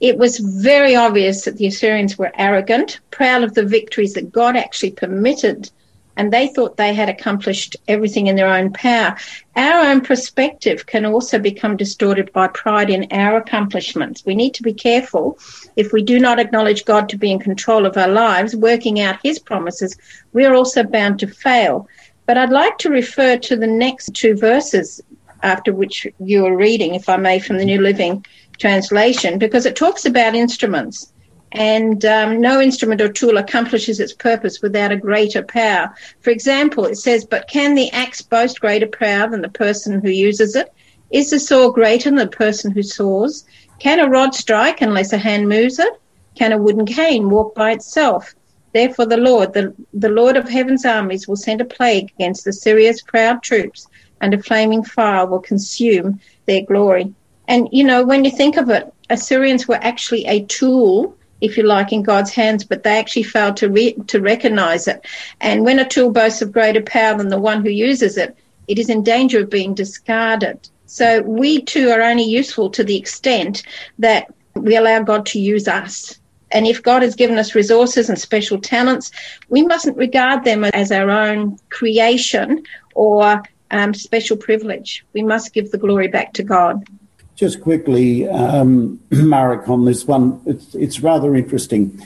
[0.00, 4.56] it was very obvious that the Assyrians were arrogant, proud of the victories that God
[4.56, 5.70] actually permitted
[6.16, 9.16] and they thought they had accomplished everything in their own power.
[9.56, 14.24] Our own perspective can also become distorted by pride in our accomplishments.
[14.24, 15.38] We need to be careful.
[15.76, 19.20] If we do not acknowledge God to be in control of our lives, working out
[19.22, 19.96] his promises,
[20.32, 21.88] we are also bound to fail.
[22.26, 25.02] But I'd like to refer to the next two verses
[25.42, 28.24] after which you are reading, if I may, from the New Living
[28.58, 31.11] Translation, because it talks about instruments
[31.52, 35.94] and um, no instrument or tool accomplishes its purpose without a greater power.
[36.20, 40.10] For example, it says, But can the axe boast greater power than the person who
[40.10, 40.72] uses it?
[41.10, 43.44] Is the saw greater than the person who saws?
[43.78, 45.92] Can a rod strike unless a hand moves it?
[46.34, 48.34] Can a wooden cane walk by itself?
[48.72, 52.50] Therefore, the Lord, the, the Lord of heaven's armies, will send a plague against the
[52.50, 53.86] Assyria's proud troops,
[54.22, 57.12] and a flaming fire will consume their glory.
[57.46, 61.64] And, you know, when you think of it, Assyrians were actually a tool, if you
[61.64, 65.04] like, in God's hands, but they actually fail to, re- to recognize it.
[65.40, 68.34] And when a tool boasts of greater power than the one who uses it,
[68.68, 70.68] it is in danger of being discarded.
[70.86, 73.64] So we too are only useful to the extent
[73.98, 76.18] that we allow God to use us.
[76.52, 79.10] And if God has given us resources and special talents,
[79.48, 82.62] we mustn't regard them as our own creation
[82.94, 85.04] or um, special privilege.
[85.12, 86.84] We must give the glory back to God.
[87.34, 92.04] Just quickly, um, Marek, on this one, it's, it's rather interesting.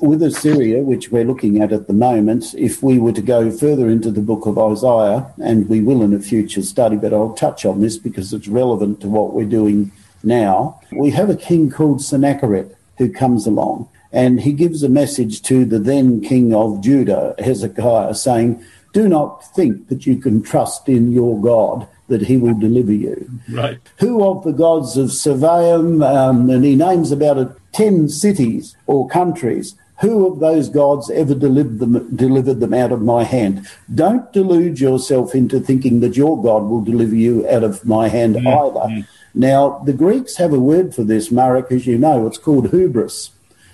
[0.00, 3.88] With Assyria, which we're looking at at the moment, if we were to go further
[3.88, 7.64] into the book of Isaiah, and we will in a future study, but I'll touch
[7.64, 9.90] on this because it's relevant to what we're doing
[10.22, 15.42] now, we have a king called Sennacherib who comes along and he gives a message
[15.42, 20.88] to the then king of Judah, Hezekiah, saying, Do not think that you can trust
[20.88, 23.30] in your God that he will deliver you.
[23.50, 23.78] Right.
[24.00, 29.08] Who of the gods of Sepharvaim, um, and he names about a, 10 cities or
[29.08, 33.68] countries, who of those gods ever delivered them, delivered them out of my hand?
[33.92, 38.36] Don't delude yourself into thinking that your God will deliver you out of my hand
[38.36, 38.46] mm-hmm.
[38.46, 39.06] either.
[39.34, 42.26] Now, the Greeks have a word for this, Marek, as you know.
[42.26, 43.30] It's called hubris.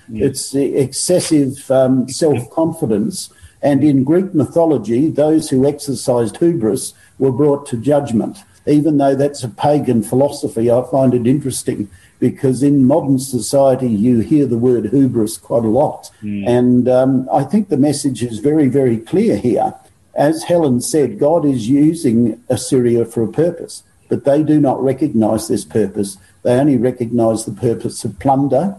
[0.08, 0.26] Yeah.
[0.26, 3.30] It's excessive um, self confidence.
[3.62, 8.38] And in Greek mythology, those who exercised hubris were brought to judgment.
[8.66, 14.20] Even though that's a pagan philosophy, I find it interesting because in modern society you
[14.20, 16.11] hear the word hubris quite a lot.
[16.22, 16.48] Mm.
[16.48, 19.74] And um, I think the message is very, very clear here.
[20.14, 25.48] As Helen said, God is using Assyria for a purpose, but they do not recognize
[25.48, 26.16] this purpose.
[26.42, 28.77] They only recognize the purpose of plunder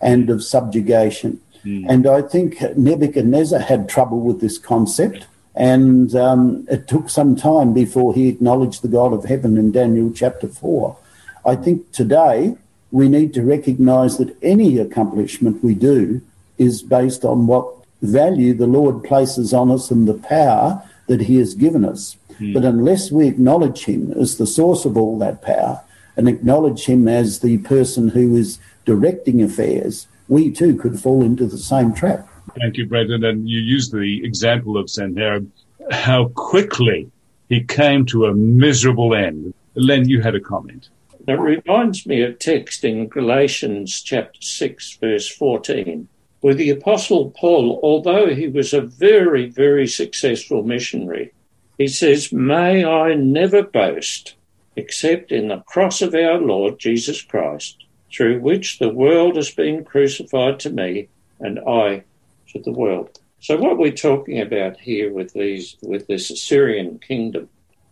[0.00, 1.40] and of subjugation.
[1.64, 1.84] Mm.
[1.88, 5.26] And I think Nebuchadnezzar had trouble with this concept.
[5.54, 10.12] And um, it took some time before he acknowledged the God of heaven in Daniel
[10.14, 10.96] chapter 4.
[11.44, 12.56] I think today
[12.90, 16.20] we need to recognize that any accomplishment we do
[16.58, 17.66] is based on what
[18.02, 22.16] value the Lord places on us and the power that he has given us.
[22.38, 22.54] Mm.
[22.54, 25.80] But unless we acknowledge him as the source of all that power
[26.16, 31.46] and acknowledge him as the person who is directing affairs, we too could fall into
[31.46, 32.28] the same trap.
[32.60, 33.24] Thank you, Brenton.
[33.24, 35.50] And you used the example of Sennacherib,
[35.90, 37.10] how quickly
[37.48, 39.54] he came to a miserable end.
[39.74, 40.88] Len, you had a comment.
[41.26, 46.08] It reminds me of text in Galatians chapter 6, verse 14,
[46.40, 51.32] where the Apostle Paul, although he was a very, very successful missionary,
[51.76, 54.34] he says, May I never boast
[54.74, 59.84] except in the cross of our Lord Jesus Christ, through which the world has been
[59.84, 61.08] crucified to me
[61.40, 62.04] and I
[62.48, 63.18] to the world.
[63.40, 67.48] So what we're talking about here with these with this Assyrian kingdom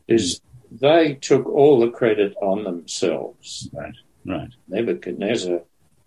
[0.09, 0.41] is
[0.71, 3.69] they took all the credit on themselves.
[3.73, 4.51] Right, right.
[4.69, 5.61] Nebuchadnezzar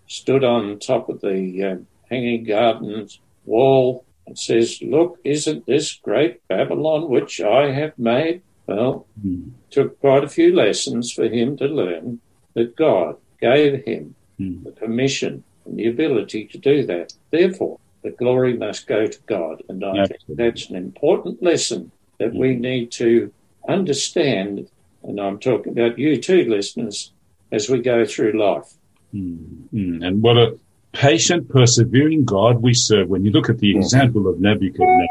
[0.07, 1.75] stood on top of the uh,
[2.09, 9.07] hanging gardens wall and says, "Look, isn't this great Babylon which I have made?" Well,
[9.25, 9.51] mm.
[9.71, 12.19] took quite a few lessons for him to learn
[12.53, 14.63] that God gave him mm.
[14.63, 17.13] the permission and the ability to do that.
[17.31, 19.63] Therefore, the glory must go to God.
[19.69, 22.62] And I think that's an important lesson that we hmm.
[22.62, 23.31] need to
[23.67, 24.69] understand.
[25.03, 27.12] And I'm talking about you too, listeners,
[27.51, 28.73] as we go through life.
[29.13, 30.05] Mm.
[30.05, 30.59] And what a
[30.91, 33.09] patient, persevering God we serve.
[33.09, 35.07] When you look at the example of Nebuchadnezzar,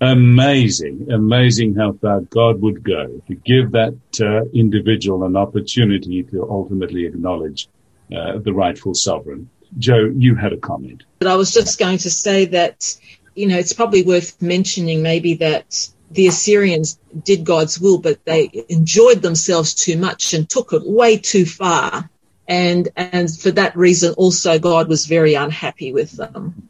[0.00, 6.42] amazing, amazing how far God would go to give that uh, individual an opportunity to
[6.48, 7.68] ultimately acknowledge
[8.14, 9.48] uh, the rightful sovereign.
[9.78, 11.04] Joe, you had a comment.
[11.18, 12.96] But I was just going to say that,
[13.34, 18.64] you know, it's probably worth mentioning maybe that the Assyrians did God's will, but they
[18.68, 22.10] enjoyed themselves too much and took it way too far.
[22.46, 26.68] And, and for that reason, also God was very unhappy with them.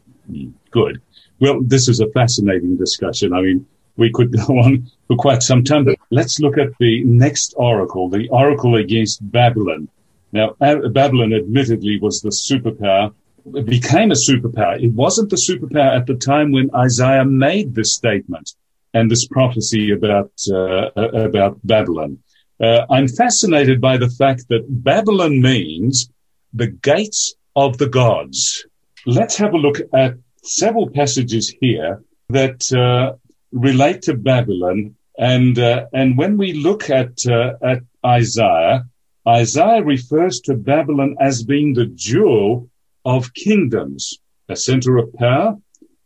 [0.71, 1.03] Good.
[1.41, 3.33] Well, this is a fascinating discussion.
[3.33, 7.03] I mean, we could go on for quite some time, but let's look at the
[7.05, 9.89] next oracle, the oracle against Babylon.
[10.33, 13.13] Now, Babylon admittedly was the superpower,
[13.55, 14.83] it became a superpower.
[14.83, 18.55] It wasn't the superpower at the time when Isaiah made this statement
[18.95, 22.19] and this prophecy about, uh, about Babylon.
[22.61, 26.09] Uh, I'm fascinated by the fact that Babylon means
[26.55, 28.65] the gates of the gods.
[29.07, 30.15] Let's have a look at
[30.45, 33.17] several passages here that uh,
[33.51, 34.95] relate to Babylon.
[35.19, 38.85] And uh, and when we look at uh, at Isaiah,
[39.27, 42.69] Isaiah refers to Babylon as being the jewel
[43.05, 44.19] of kingdoms,
[44.49, 45.57] a center of power,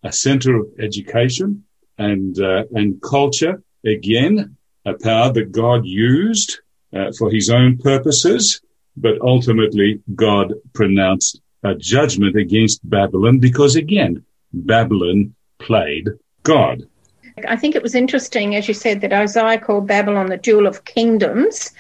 [0.03, 1.65] a center of education
[1.99, 3.63] and, uh, and culture.
[3.85, 6.61] Again, a power that God used
[6.95, 8.61] uh, for his own purposes,
[8.97, 16.09] but ultimately God pronounced a judgment against Babylon because again, Babylon played
[16.43, 16.83] God.
[17.47, 20.85] I think it was interesting, as you said, that Isaiah called Babylon the jewel of
[20.85, 21.73] kingdoms,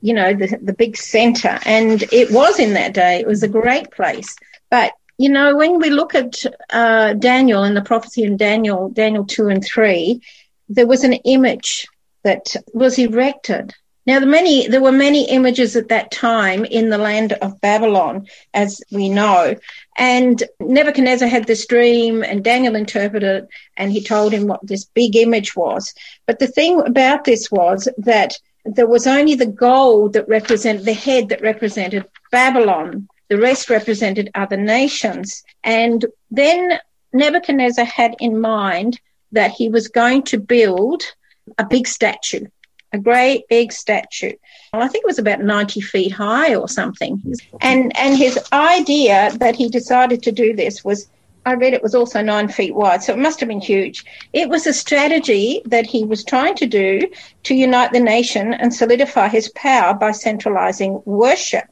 [0.00, 1.58] you know, the, the big center.
[1.64, 3.20] And it was in that day.
[3.20, 4.36] It was a great place.
[4.70, 9.24] But, you know, when we look at uh, Daniel and the prophecy in Daniel, Daniel
[9.24, 10.20] 2 and 3,
[10.68, 11.86] there was an image
[12.22, 13.74] that was erected
[14.08, 18.26] now, the many, there were many images at that time in the land of Babylon,
[18.54, 19.54] as we know.
[19.98, 24.86] And Nebuchadnezzar had this dream and Daniel interpreted it and he told him what this
[24.86, 25.92] big image was.
[26.26, 28.38] But the thing about this was that
[28.74, 33.08] there was only the gold that represented the head that represented Babylon.
[33.28, 35.42] The rest represented other nations.
[35.62, 36.78] And then
[37.12, 39.00] Nebuchadnezzar had in mind
[39.32, 41.02] that he was going to build
[41.58, 42.46] a big statue
[42.92, 44.32] a great big statue.
[44.72, 47.22] Well, I think it was about 90 feet high or something.
[47.60, 51.08] And, and his idea that he decided to do this was,
[51.48, 54.04] I read it was also nine feet wide, so it must have been huge.
[54.34, 57.08] It was a strategy that he was trying to do
[57.44, 61.64] to unite the nation and solidify his power by centralizing worship.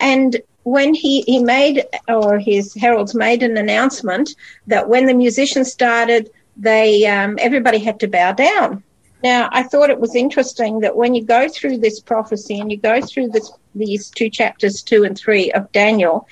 [0.00, 4.34] And when he, he made, or his heralds made an announcement
[4.66, 8.82] that when the musicians started, they, um, everybody had to bow down
[9.22, 12.76] now, I thought it was interesting that when you go through this prophecy and you
[12.76, 16.28] go through this, these two chapters, two and three of Daniel,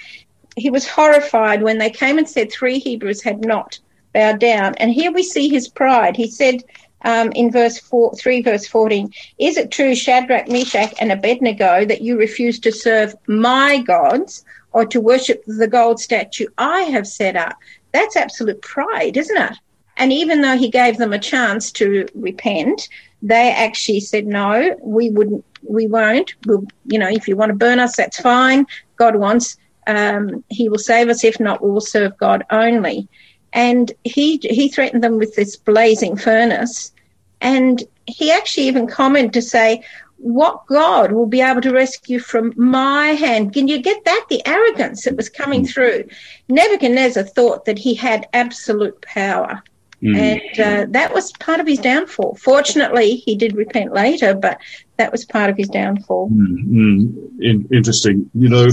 [0.57, 3.79] he was horrified when they came and said three Hebrews had not
[4.13, 4.75] bowed down.
[4.77, 6.17] And here we see his pride.
[6.17, 6.65] He said
[7.03, 12.01] um, in verse four, 3, verse 14, Is it true, Shadrach, Meshach, and Abednego, that
[12.01, 17.37] you refuse to serve my gods or to worship the gold statue I have set
[17.37, 17.57] up?
[17.93, 19.59] That's absolute pride, isn't it?
[19.99, 22.89] And even though he gave them a chance to repent,
[23.23, 26.35] they actually said, no, we wouldn't, we won't.
[26.47, 28.67] We'll, you know, if you want to burn us, that's fine.
[28.97, 29.57] God wants,
[29.87, 31.25] um, he will save us.
[31.25, 33.09] If not, we will serve God only.
[33.53, 36.93] And he, he threatened them with this blazing furnace.
[37.41, 39.83] And he actually even commented to say,
[40.19, 43.53] what God will be able to rescue from my hand.
[43.53, 44.27] Can you get that?
[44.29, 45.71] The arrogance that was coming mm.
[45.71, 46.09] through.
[46.49, 49.63] Nebuchadnezzar thought that he had absolute power.
[50.03, 50.17] Mm.
[50.17, 52.37] And uh, that was part of his downfall.
[52.37, 54.59] Fortunately, he did repent later, but
[54.97, 56.31] that was part of his downfall.
[56.31, 58.31] Mm, In, interesting.
[58.35, 58.69] You know,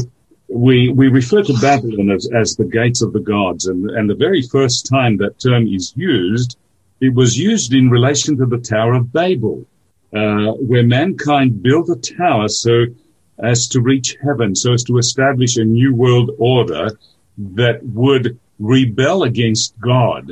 [0.53, 4.15] we, we refer to Babylon as, as the gates of the gods, and, and the
[4.15, 6.57] very first time that term is used,
[7.01, 9.65] it was used in relation to the Tower of Babel,
[10.13, 12.85] uh, where mankind built a tower so
[13.39, 16.91] as to reach heaven, so as to establish a new world order
[17.37, 20.31] that would rebel against God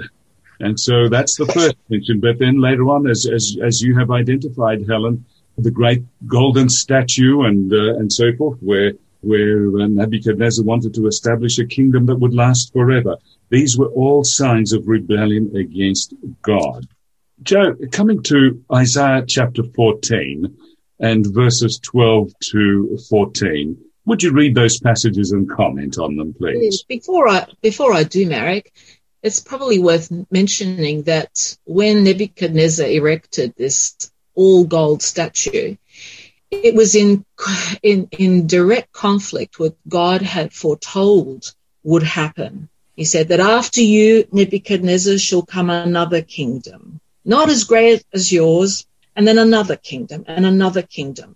[0.62, 2.20] and so that's the first mention.
[2.20, 5.26] But then later on, as, as, as you have identified, Helen,
[5.58, 11.08] the great golden statue and, uh, and so forth, where, where uh, Nebuchadnezzar wanted to
[11.08, 13.18] establish a kingdom that would last forever.
[13.50, 16.88] These were all signs of rebellion against God.
[17.44, 20.58] Joe, coming to Isaiah chapter 14
[21.00, 26.84] and verses 12 to 14, would you read those passages and comment on them, please?
[26.84, 28.74] Before I, before I do, Marek,
[29.24, 35.76] it's probably worth mentioning that when Nebuchadnezzar erected this all gold statue,
[36.52, 37.26] it was in,
[37.82, 42.70] in, in direct conflict with God had foretold would happen.
[42.96, 48.86] He said that after you, Nebuchadnezzar, shall come another kingdom, not as great as yours,
[49.16, 51.36] and then another kingdom and another kingdom.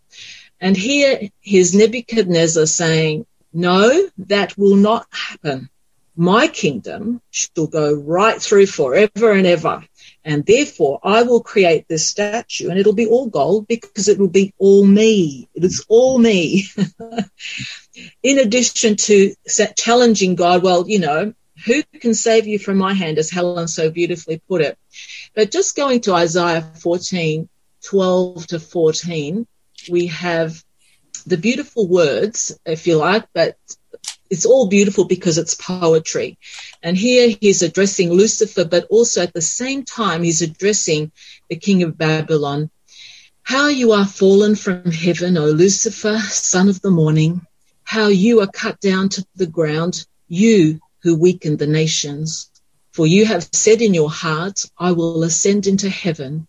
[0.60, 5.70] And here here's Nebuchadnezzar saying, no, that will not happen
[6.16, 9.84] my kingdom shall go right through forever and ever.
[10.26, 14.28] And therefore I will create this statue and it'll be all gold because it will
[14.30, 15.48] be all me.
[15.54, 16.66] It is all me.
[18.24, 19.36] In addition to
[19.78, 23.90] challenging God, well, you know, who can save you from my hand, as Helen so
[23.90, 24.78] beautifully put it.
[25.36, 27.48] But just going to Isaiah 14,
[27.84, 29.48] 12 to 14,
[29.90, 30.62] we have
[31.26, 33.58] the beautiful words, if you like, but
[34.30, 36.38] it's all beautiful because it's poetry.
[36.82, 41.12] And here he's addressing Lucifer, but also at the same time, he's addressing
[41.50, 42.70] the king of Babylon.
[43.44, 47.46] How you are fallen from heaven, O Lucifer, son of the morning.
[47.84, 52.50] How you are cut down to the ground, you who weaken the nations.
[52.94, 56.48] For you have said in your heart, I will ascend into heaven.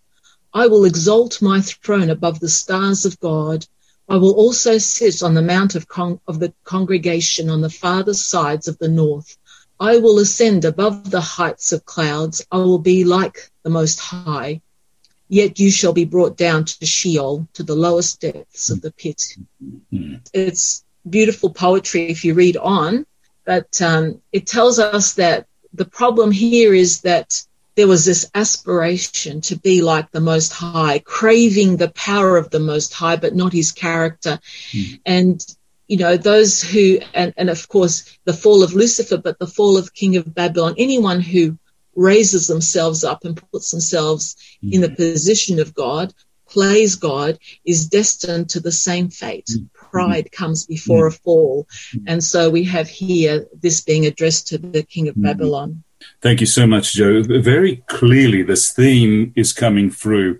[0.54, 3.66] I will exalt my throne above the stars of God.
[4.08, 8.14] I will also sit on the mount of, con- of the congregation on the farther
[8.14, 9.36] sides of the north.
[9.80, 12.46] I will ascend above the heights of clouds.
[12.50, 14.62] I will be like the Most High.
[15.28, 19.22] Yet you shall be brought down to Sheol, to the lowest depths of the pit.
[19.92, 20.16] Mm-hmm.
[20.32, 23.06] It's beautiful poetry if you read on,
[23.44, 27.44] but um, it tells us that the problem here is that
[27.76, 32.58] there was this aspiration to be like the Most High, craving the power of the
[32.58, 34.40] Most High, but not his character.
[34.72, 35.00] Mm.
[35.04, 35.56] And,
[35.86, 39.76] you know, those who, and, and of course, the fall of Lucifer, but the fall
[39.76, 41.58] of King of Babylon, anyone who
[41.94, 44.72] raises themselves up and puts themselves mm.
[44.72, 46.14] in the position of God,
[46.48, 49.50] plays God, is destined to the same fate.
[49.50, 49.70] Mm.
[49.74, 51.68] Pride comes before a fall.
[52.06, 55.82] And so we have here this being addressed to the King of Babylon.
[56.20, 57.22] Thank you so much, Joe.
[57.22, 60.38] Very clearly, this theme is coming through.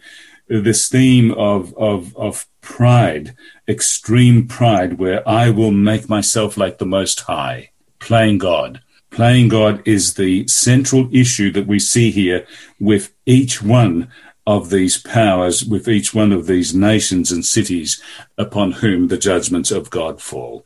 [0.48, 3.34] This theme of, of, of pride,
[3.68, 8.80] extreme pride, where I will make myself like the Most High, playing God.
[9.10, 12.46] Playing God is the central issue that we see here
[12.78, 14.10] with each one
[14.46, 18.00] of these powers, with each one of these nations and cities
[18.38, 20.64] upon whom the judgments of God fall.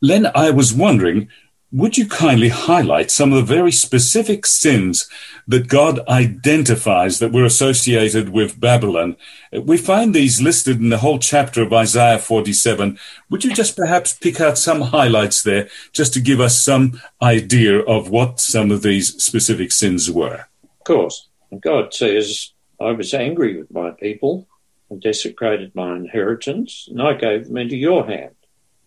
[0.00, 1.28] Len, I was wondering,
[1.72, 5.08] would you kindly highlight some of the very specific sins
[5.46, 9.16] that God identifies that were associated with Babylon?
[9.52, 12.98] We find these listed in the whole chapter of Isaiah 47.
[13.30, 17.78] Would you just perhaps pick out some highlights there just to give us some idea
[17.78, 20.46] of what some of these specific sins were?
[20.64, 21.28] Of course.
[21.60, 24.48] God says, I was angry with my people
[24.88, 28.34] and desecrated my inheritance, and I gave them into your hand,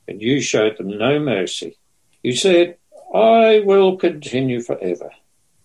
[0.06, 1.78] and you showed them no mercy.
[2.24, 2.78] You said,
[3.14, 5.12] I will continue forever.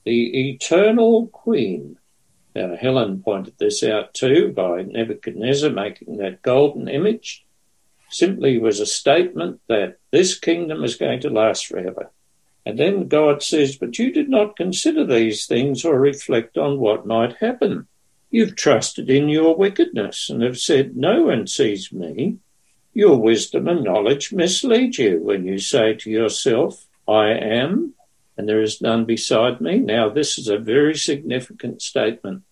[0.05, 1.99] The eternal queen.
[2.55, 7.47] Now, Helen pointed this out too by Nebuchadnezzar making that golden image.
[8.11, 12.11] Simply was a statement that this kingdom is going to last forever.
[12.67, 17.07] And then God says, But you did not consider these things or reflect on what
[17.07, 17.87] might happen.
[18.31, 22.39] You've trusted in your wickedness and have said, No one sees me.
[22.99, 27.95] Your wisdom and knowledge mislead you when you say to yourself, I am,
[28.37, 29.79] and there is none beside me.
[29.79, 32.43] Now, this is a very significant statement.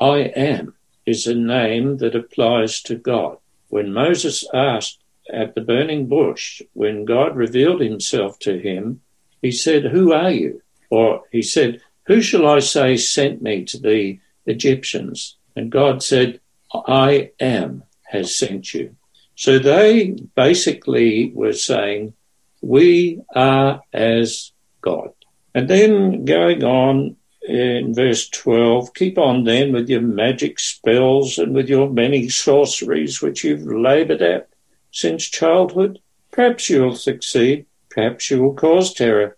[0.00, 3.38] I am is a name that applies to God.
[3.70, 5.00] When Moses asked
[5.32, 9.00] at the burning bush, when God revealed himself to him,
[9.42, 10.62] he said, Who are you?
[10.90, 15.38] Or he said, Who shall I say sent me to the Egyptians?
[15.56, 16.38] And God said,
[16.72, 18.94] I am has sent you.
[19.38, 22.14] So they basically were saying,
[22.60, 25.12] we are as God.
[25.54, 31.54] And then going on in verse 12, keep on then with your magic spells and
[31.54, 34.48] with your many sorceries which you've labored at
[34.90, 36.00] since childhood.
[36.32, 37.64] Perhaps you'll succeed.
[37.90, 39.36] Perhaps you will cause terror.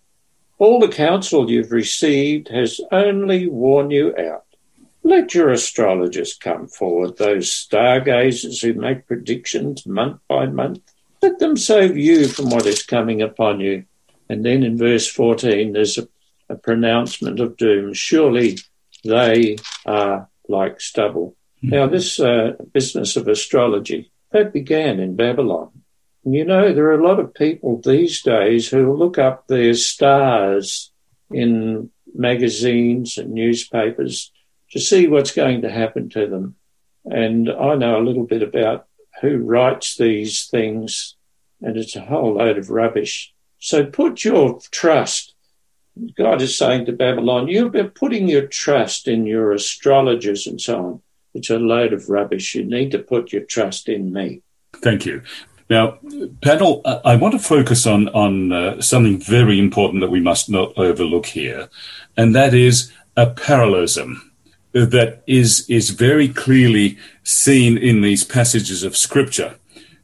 [0.57, 4.45] All the counsel you've received has only worn you out.
[5.03, 10.81] Let your astrologers come forward, those stargazers who make predictions month by month.
[11.21, 13.85] Let them save you from what is coming upon you.
[14.29, 16.07] And then in verse 14, there's a,
[16.49, 17.93] a pronouncement of doom.
[17.93, 18.59] Surely
[19.03, 21.35] they are like stubble.
[21.57, 21.69] Mm-hmm.
[21.69, 25.71] Now, this uh, business of astrology, that began in Babylon.
[26.23, 30.91] You know, there are a lot of people these days who look up their stars
[31.31, 34.31] in magazines and newspapers
[34.71, 36.55] to see what's going to happen to them.
[37.05, 38.87] And I know a little bit about
[39.21, 41.15] who writes these things,
[41.61, 43.33] and it's a whole load of rubbish.
[43.59, 45.35] So put your trust.
[46.15, 50.85] God is saying to Babylon, you've been putting your trust in your astrologers and so
[50.85, 51.01] on.
[51.33, 52.55] It's a load of rubbish.
[52.55, 54.41] You need to put your trust in me.
[54.77, 55.21] Thank you.
[55.69, 55.99] Now,
[56.41, 60.77] panel, I want to focus on on uh, something very important that we must not
[60.77, 61.69] overlook here,
[62.17, 64.30] and that is a parallelism
[64.73, 69.55] that is is very clearly seen in these passages of scripture.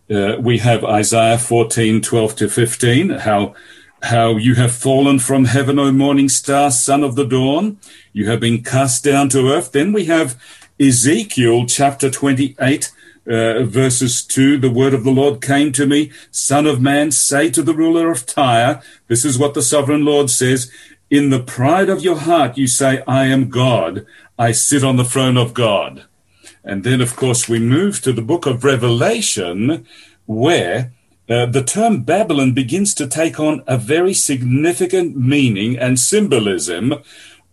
[0.10, 3.54] Uh, we have Isaiah 14, 12 to 15, how
[4.04, 7.78] how you have fallen from heaven, O morning star, son of the dawn.
[8.14, 9.72] You have been cast down to earth.
[9.72, 10.42] Then we have
[10.80, 12.92] Ezekiel chapter 28,
[13.28, 14.60] uh, verses 2.
[14.60, 18.12] The word of the Lord came to me, Son of man, say to the ruler
[18.12, 20.72] of Tyre, this is what the sovereign Lord says,
[21.10, 24.06] in the pride of your heart, you say, I am God.
[24.40, 26.06] I sit on the throne of God.
[26.64, 29.88] And then, of course, we move to the book of Revelation,
[30.26, 30.94] where
[31.30, 36.94] uh, the term Babylon begins to take on a very significant meaning and symbolism,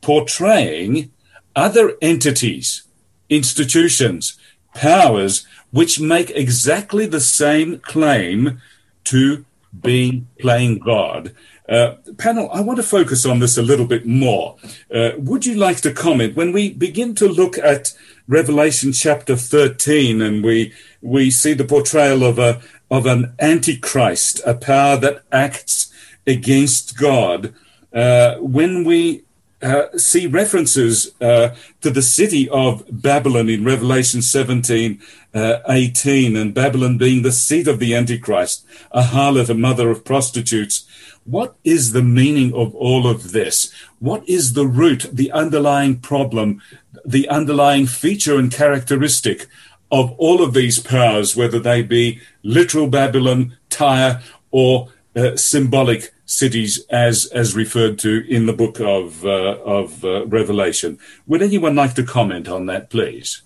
[0.01, 1.11] portraying
[1.57, 2.83] other entities,
[3.31, 4.39] institutions,
[4.75, 8.61] powers which make exactly the same claim
[9.05, 9.45] to
[9.81, 11.35] be playing God.
[11.69, 14.57] Uh, panel, I want to focus on this a little bit more.
[14.95, 17.95] Uh, would you like to comment when we begin to look at
[18.29, 22.61] Revelation chapter 13 and we we see the portrayal of a
[22.91, 25.93] of an antichrist, a power that acts
[26.27, 27.55] against God?
[27.95, 29.25] Uh, when we
[29.63, 35.01] uh, see references uh, to the city of Babylon in Revelation 17,
[35.33, 40.05] uh, 18, and Babylon being the seat of the Antichrist, a harlot, a mother of
[40.05, 40.87] prostitutes.
[41.25, 43.73] What is the meaning of all of this?
[43.99, 46.61] What is the root, the underlying problem,
[47.05, 49.47] the underlying feature and characteristic
[49.91, 54.21] of all of these powers, whether they be literal Babylon, Tyre,
[54.51, 60.27] or uh, symbolic cities as as referred to in the book of uh, of uh,
[60.27, 60.99] Revelation.
[61.27, 63.43] Would anyone like to comment on that, please?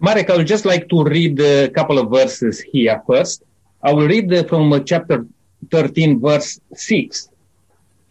[0.00, 3.42] Marek, I would just like to read a couple of verses here first.
[3.82, 5.26] I will read from chapter
[5.70, 7.28] 13, verse 6.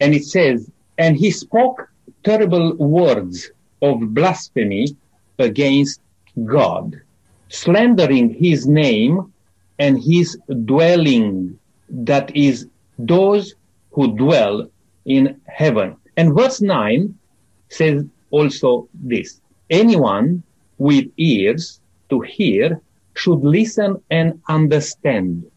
[0.00, 1.90] And it says, And he spoke
[2.24, 3.50] terrible words
[3.82, 4.96] of blasphemy
[5.38, 6.00] against
[6.44, 7.00] God,
[7.48, 9.32] slandering his name
[9.78, 12.66] and his dwelling, that is,
[12.98, 13.54] those
[13.92, 14.68] who dwell
[15.04, 15.96] in heaven.
[16.16, 17.14] And verse 9
[17.68, 19.40] says also this
[19.70, 20.42] anyone
[20.78, 21.80] with ears
[22.10, 22.80] to hear
[23.14, 25.50] should listen and understand.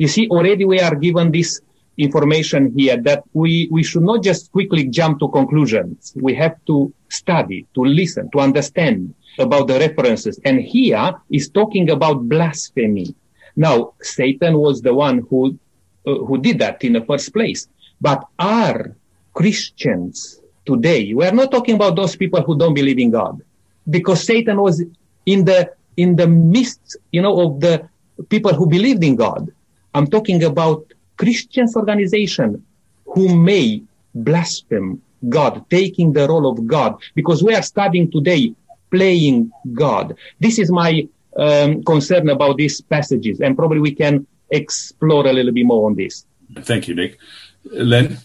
[0.00, 1.60] You see, already we are given this
[1.98, 6.14] information here that we, we should not just quickly jump to conclusions.
[6.16, 10.40] We have to study, to listen, to understand about the references.
[10.42, 13.14] And here is talking about blasphemy.
[13.56, 15.58] Now, Satan was the one who,
[16.06, 17.68] uh, who did that in the first place.
[18.00, 18.96] But are
[19.34, 23.42] Christians today, we are not talking about those people who don't believe in God
[23.90, 24.82] because Satan was
[25.26, 27.86] in the, in the midst, you know, of the
[28.30, 29.52] people who believed in God.
[29.94, 30.86] I'm talking about
[31.16, 32.64] Christians organization
[33.04, 33.82] who may
[34.14, 38.54] blaspheme God, taking the role of God, because we are studying today
[38.90, 40.16] playing God.
[40.38, 45.52] This is my um, concern about these passages, and probably we can explore a little
[45.52, 46.24] bit more on this.
[46.60, 47.18] Thank you, Nick.
[47.64, 48.18] Len?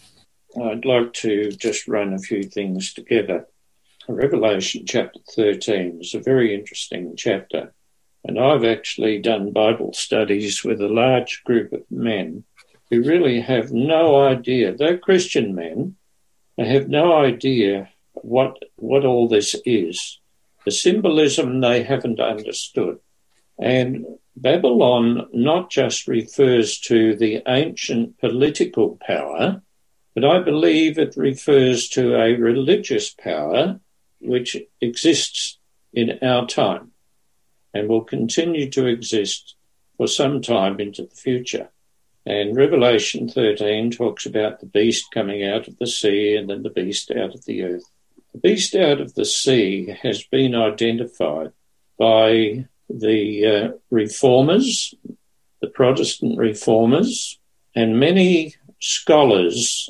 [0.62, 3.48] I'd like to just run a few things together.
[4.08, 7.74] Revelation chapter 13 is a very interesting chapter.
[8.28, 12.44] And I've actually done Bible studies with a large group of men
[12.90, 14.76] who really have no idea.
[14.76, 15.96] They're Christian men.
[16.58, 20.20] They have no idea what, what all this is.
[20.66, 22.98] The symbolism they haven't understood.
[23.60, 24.06] And
[24.36, 29.62] Babylon not just refers to the ancient political power,
[30.16, 33.80] but I believe it refers to a religious power
[34.20, 35.60] which exists
[35.94, 36.92] in our time
[37.76, 39.56] and will continue to exist
[39.98, 41.70] for some time into the future.
[42.26, 46.70] And Revelation 13 talks about the beast coming out of the sea and then the
[46.70, 47.84] beast out of the earth.
[48.34, 51.52] The beast out of the sea has been identified
[52.00, 54.94] by the uh, reformers,
[55.62, 57.40] the Protestant reformers,
[57.76, 59.90] and many scholars,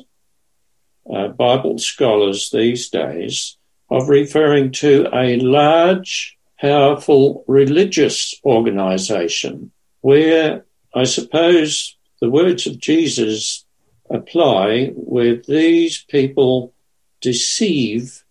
[1.12, 3.56] uh, Bible scholars these days,
[3.90, 13.64] of referring to a large powerful religious organization where I suppose the words of Jesus
[14.10, 16.74] apply where these people
[17.20, 18.22] deceive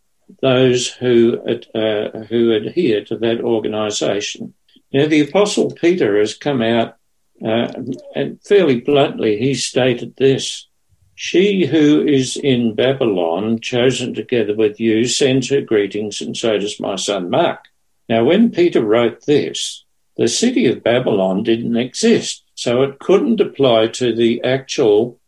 [0.41, 1.39] those who
[1.75, 4.53] uh, who adhere to that organization.
[4.91, 6.95] Now, the Apostle Peter has come out
[7.43, 7.67] uh,
[8.15, 10.67] and fairly bluntly he stated this:
[11.13, 16.79] "She who is in Babylon, chosen together with you, sends her greetings, and so does
[16.79, 17.65] my son Mark."
[18.07, 19.83] Now, when Peter wrote this,
[20.17, 25.19] the city of Babylon didn't exist, so it couldn't apply to the actual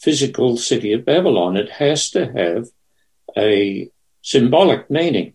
[0.00, 1.56] physical city of Babylon.
[1.56, 2.68] It has to have
[3.36, 3.90] a
[4.22, 5.34] symbolic meaning.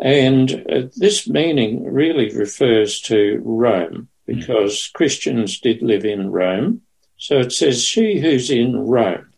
[0.00, 6.82] And uh, this meaning really refers to Rome because Christians did live in Rome.
[7.16, 9.30] So it says, She who's in Rome.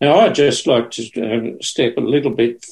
[0.00, 2.64] Now, I'd just like to uh, step a little bit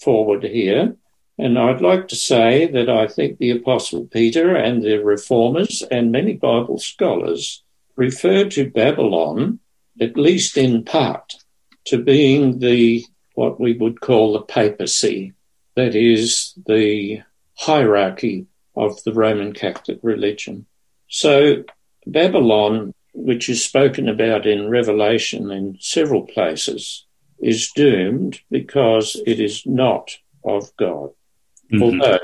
[0.00, 0.96] forward here
[1.38, 6.10] and I'd like to say that I think the Apostle Peter and the reformers and
[6.10, 7.62] many Bible scholars
[7.94, 9.60] refer to Babylon,
[10.00, 11.34] at least in part,
[11.86, 15.34] to being the what we would call the papacy,
[15.74, 17.20] that is the
[17.54, 20.64] hierarchy of the Roman Catholic religion.
[21.08, 21.64] So
[22.06, 27.04] Babylon, which is spoken about in Revelation in several places,
[27.38, 31.10] is doomed because it is not of God
[31.72, 31.82] mm-hmm.
[31.82, 32.18] although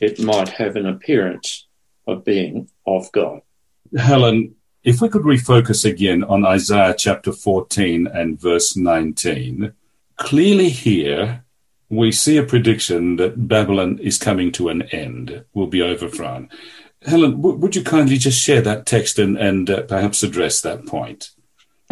[0.00, 1.66] it might have an appearance
[2.06, 3.40] of being of God.
[3.96, 9.72] Helen, if we could refocus again on Isaiah chapter 14 and verse 19,
[10.16, 11.44] clearly here
[11.88, 16.48] we see a prediction that Babylon is coming to an end, will be overthrown.
[17.02, 20.86] Helen, w- would you kindly just share that text and, and uh, perhaps address that
[20.86, 21.30] point?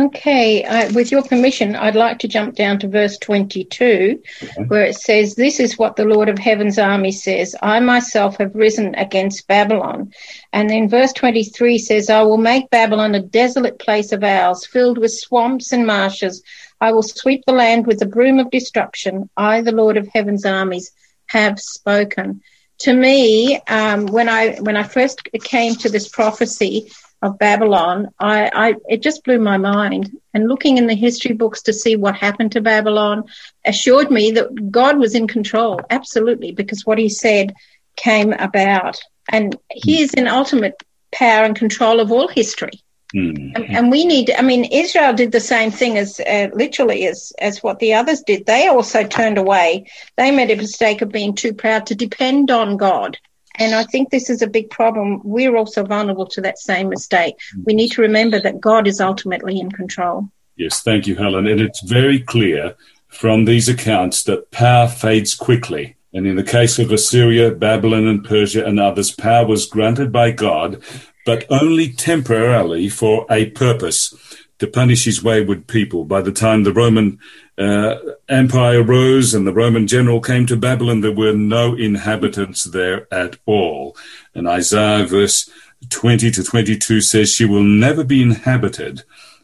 [0.01, 4.64] Okay, uh, with your permission, I'd like to jump down to verse 22, okay.
[4.68, 8.55] where it says, This is what the Lord of Heaven's army says I myself have
[8.55, 10.12] risen against Babylon.
[10.53, 14.99] And then verse 23 says, I will make Babylon a desolate place of ours, filled
[14.99, 16.44] with swamps and marshes.
[16.80, 19.28] I will sweep the land with the broom of destruction.
[19.36, 20.92] I, the Lord of Heaven's armies,
[21.26, 22.40] have spoken.
[22.82, 26.88] To me, um, when I when I first came to this prophecy,
[27.21, 30.11] of Babylon, I, I, it just blew my mind.
[30.33, 33.25] And looking in the history books to see what happened to Babylon
[33.64, 37.55] assured me that God was in control, absolutely, because what he said
[37.97, 39.01] came about.
[39.31, 40.81] And he is in ultimate
[41.12, 42.83] power and control of all history.
[43.14, 43.53] Mm.
[43.55, 47.33] And, and, we need, I mean, Israel did the same thing as uh, literally as,
[47.39, 48.45] as what the others did.
[48.45, 49.87] They also turned away.
[50.16, 53.16] They made a mistake of being too proud to depend on God.
[53.59, 55.20] And I think this is a big problem.
[55.24, 57.34] We're also vulnerable to that same mistake.
[57.64, 60.28] We need to remember that God is ultimately in control.
[60.56, 61.46] Yes, thank you, Helen.
[61.46, 62.76] And it's very clear
[63.09, 65.96] from these accounts that power fades quickly.
[66.12, 70.30] And in the case of Assyria, Babylon, and Persia and others, power was granted by
[70.30, 70.82] God,
[71.26, 74.14] but only temporarily for a purpose
[74.59, 76.04] to punish his wayward people.
[76.04, 77.18] By the time the Roman
[77.59, 77.96] uh,
[78.28, 83.36] Empire rose and the Roman general came to Babylon, there were no inhabitants there at
[83.46, 83.96] all.
[84.34, 85.50] And Isaiah verse
[85.90, 89.02] 20 to 22 says, She will never be inhabited.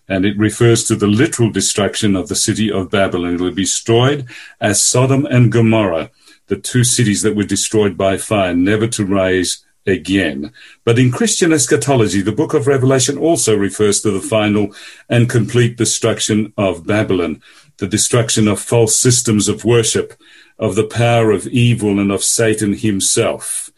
[0.09, 3.35] And it refers to the literal destruction of the city of Babylon.
[3.35, 4.29] It will be destroyed
[4.61, 6.11] as Sodom and Gomorrah,
[6.49, 10.53] the two cities that were destroyed by fire, never to rise again.
[10.85, 14.75] But in Christian eschatology, the book of Revelation also refers to the final
[15.09, 17.43] and complete destruction of Babylon,
[17.79, 20.15] the destruction of false systems of worship,
[20.59, 23.71] of the power of evil and of Satan himself.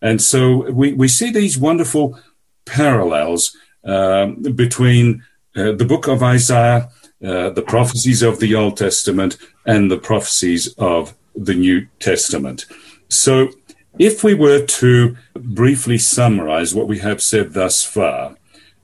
[0.00, 2.18] And so we, we see these wonderful
[2.64, 5.24] parallels uh, between
[5.56, 6.90] uh, the book of Isaiah,
[7.24, 9.36] uh, the prophecies of the Old Testament,
[9.66, 12.66] and the prophecies of the New Testament.
[13.08, 13.50] So
[13.98, 18.36] if we were to briefly summarize what we have said thus far,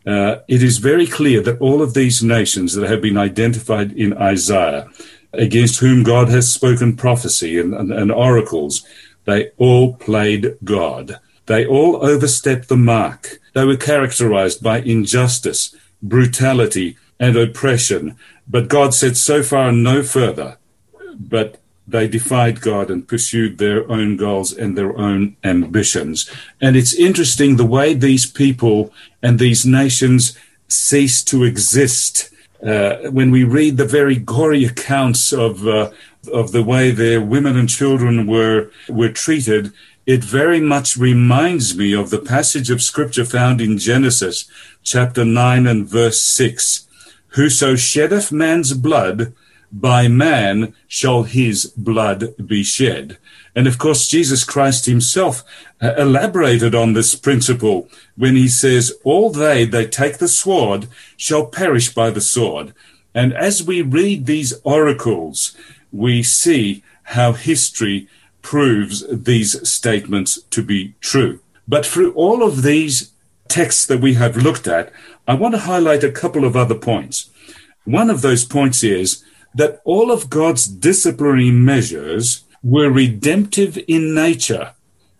[0.06, 4.16] uh, it is very clear that all of these nations that have been identified in
[4.16, 4.88] Isaiah,
[5.32, 8.86] against whom God has spoken prophecy and, and, and oracles,
[9.24, 11.18] they all played God.
[11.46, 13.40] They all overstepped the mark.
[13.52, 18.16] They were characterized by injustice, brutality, and oppression.
[18.48, 20.58] But God said so far no further.
[21.18, 26.28] But they defied God and pursued their own goals and their own ambitions.
[26.60, 30.36] And it's interesting the way these people and these nations
[30.68, 32.30] cease to exist.
[32.66, 35.90] Uh, when we read the very gory accounts of uh,
[36.32, 39.72] of the way their women and children were were treated,
[40.06, 44.50] it very much reminds me of the passage of scripture found in Genesis
[44.82, 46.88] chapter nine and verse six.
[47.36, 49.34] Whoso sheddeth man's blood,
[49.72, 53.18] by man shall his blood be shed.
[53.54, 55.42] And of course, Jesus Christ himself
[55.80, 61.46] uh, elaborated on this principle when he says, All they that take the sword shall
[61.46, 62.74] perish by the sword.
[63.14, 65.56] And as we read these oracles,
[65.90, 68.08] we see how history
[68.42, 71.40] proves these statements to be true.
[71.66, 73.10] But through all of these
[73.48, 74.92] texts that we have looked at,
[75.26, 77.30] I want to highlight a couple of other points.
[77.84, 79.24] One of those points is
[79.56, 84.72] that all of God's disciplinary measures were redemptive in nature.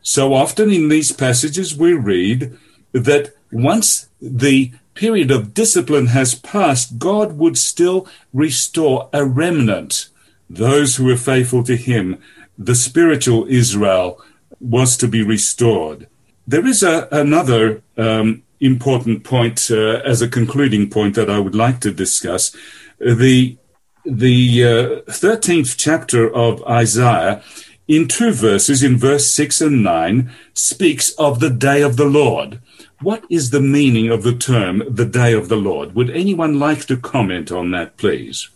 [0.03, 2.57] So often in these passages, we read
[2.93, 10.09] that once the period of discipline has passed, God would still restore a remnant,
[10.49, 12.21] those who were faithful to Him.
[12.59, 14.21] The spiritual Israel
[14.61, 16.09] was to be restored.
[16.47, 21.55] There is a, another um, important point uh, as a concluding point that I would
[21.55, 22.55] like to discuss.
[22.99, 23.59] The
[24.07, 27.43] the uh, 13th chapter of Isaiah,
[27.89, 32.61] in two verses, in verse 6 and 9, speaks of the day of the Lord.
[33.01, 35.95] What is the meaning of the term the day of the Lord?
[35.95, 38.49] Would anyone like to comment on that, please?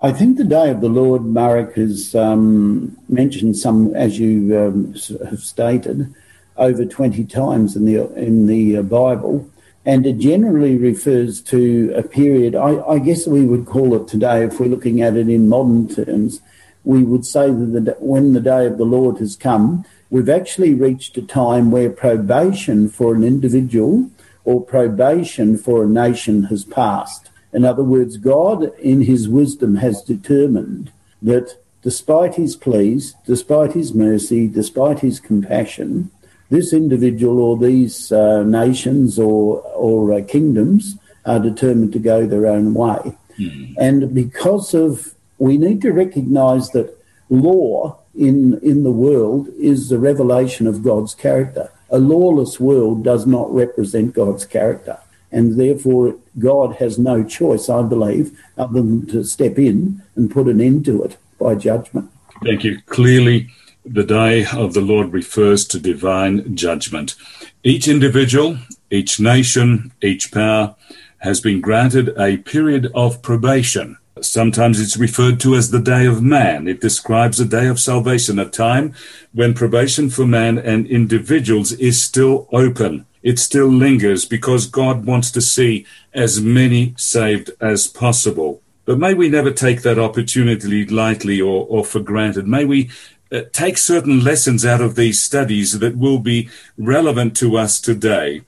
[0.00, 4.94] I think the day of the Lord, Marek has um, mentioned some, as you um,
[5.28, 6.14] have stated,
[6.56, 9.48] over 20 times in the, in the uh, Bible
[9.88, 14.44] and it generally refers to a period, I, I, guess we would call it today,
[14.44, 16.42] if we're looking at it in modern terms,
[16.84, 20.74] we would say that the, when the day of the Lord has come, we've actually
[20.74, 24.10] reached a time where probation for an individual
[24.44, 27.30] or probation for a nation has passed.
[27.54, 33.94] In other words, God, in his wisdom, has determined that despite his pleas, despite his
[33.94, 36.10] mercy, despite his compassion,
[36.50, 40.96] this individual or these uh, nations or, or uh, kingdoms
[41.26, 43.16] are determined to go their own way.
[43.38, 43.74] Mm.
[43.78, 46.96] And because of, we need to recognize that
[47.28, 51.70] law in, in the world is the revelation of God's character.
[51.90, 54.98] A lawless world does not represent God's character.
[55.30, 60.48] And therefore, God has no choice, I believe, other than to step in and put
[60.48, 62.10] an end to it by judgment.
[62.42, 62.80] Thank you.
[62.86, 63.50] Clearly,
[63.92, 67.14] the day of the Lord refers to divine judgment.
[67.62, 68.58] Each individual,
[68.90, 70.76] each nation, each power
[71.18, 73.98] has been granted a period of probation.
[74.20, 76.68] Sometimes it's referred to as the day of man.
[76.68, 78.94] It describes a day of salvation, a time
[79.32, 83.06] when probation for man and individuals is still open.
[83.22, 88.62] It still lingers because God wants to see as many saved as possible.
[88.84, 92.48] But may we never take that opportunity lightly or, or for granted.
[92.48, 92.90] May we
[93.30, 98.42] uh, take certain lessons out of these studies that will be relevant to us today.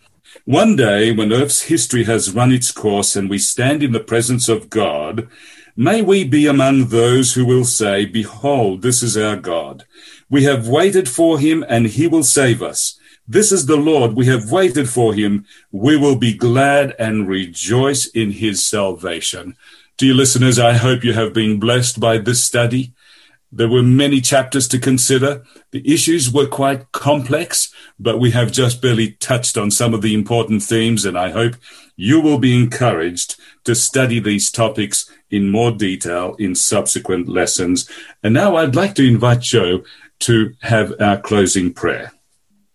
[0.44, 4.48] One day, when Earth's history has run its course and we stand in the presence
[4.48, 5.28] of God,
[5.76, 9.84] may we be among those who will say, Behold, this is our God.
[10.28, 12.98] We have waited for him and he will save us.
[13.26, 14.14] This is the Lord.
[14.14, 15.46] We have waited for him.
[15.70, 19.56] We will be glad and rejoice in his salvation.
[19.96, 22.92] Dear listeners, I hope you have been blessed by this study.
[23.52, 25.42] There were many chapters to consider.
[25.72, 30.14] The issues were quite complex, but we have just barely touched on some of the
[30.14, 31.56] important themes, and I hope
[31.96, 37.90] you will be encouraged to study these topics in more detail in subsequent lessons.
[38.22, 39.82] And now I'd like to invite Joe
[40.20, 42.12] to have our closing prayer.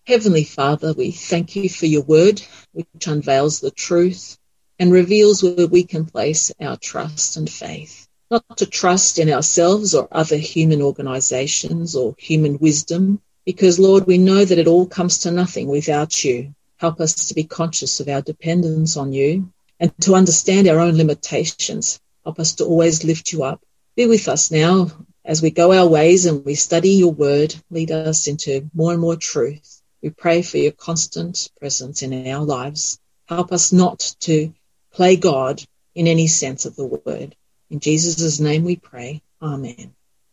[0.06, 4.36] Heavenly Father, we thank you for your word, which unveils the truth
[4.78, 9.94] and reveals where we can place our trust and faith not to trust in ourselves
[9.94, 15.18] or other human organizations or human wisdom, because Lord, we know that it all comes
[15.18, 16.54] to nothing without you.
[16.78, 20.96] Help us to be conscious of our dependence on you and to understand our own
[20.96, 22.00] limitations.
[22.24, 23.62] Help us to always lift you up.
[23.94, 24.90] Be with us now
[25.24, 27.54] as we go our ways and we study your word.
[27.70, 29.80] Lead us into more and more truth.
[30.02, 32.98] We pray for your constant presence in our lives.
[33.28, 34.52] Help us not to
[34.92, 35.62] play God
[35.94, 37.36] in any sense of the word.
[37.70, 39.22] In Jesus' name we pray.
[39.42, 39.92] Amen.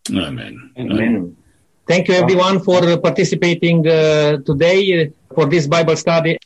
[0.09, 0.71] Amen.
[0.77, 1.37] Amen.
[1.87, 6.37] Thank you everyone for participating uh, today for this Bible study.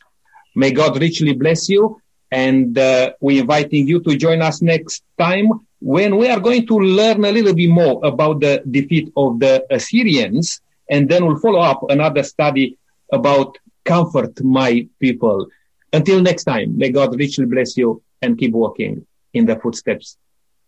[0.54, 2.00] May God richly bless you.
[2.30, 5.48] And uh, we're inviting you to join us next time
[5.80, 9.64] when we are going to learn a little bit more about the defeat of the
[9.70, 10.60] Assyrians.
[10.90, 12.78] And then we'll follow up another study
[13.12, 15.48] about comfort my people.
[15.92, 20.16] Until next time, may God richly bless you and keep walking in the footsteps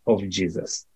[0.07, 0.87] of Jesus.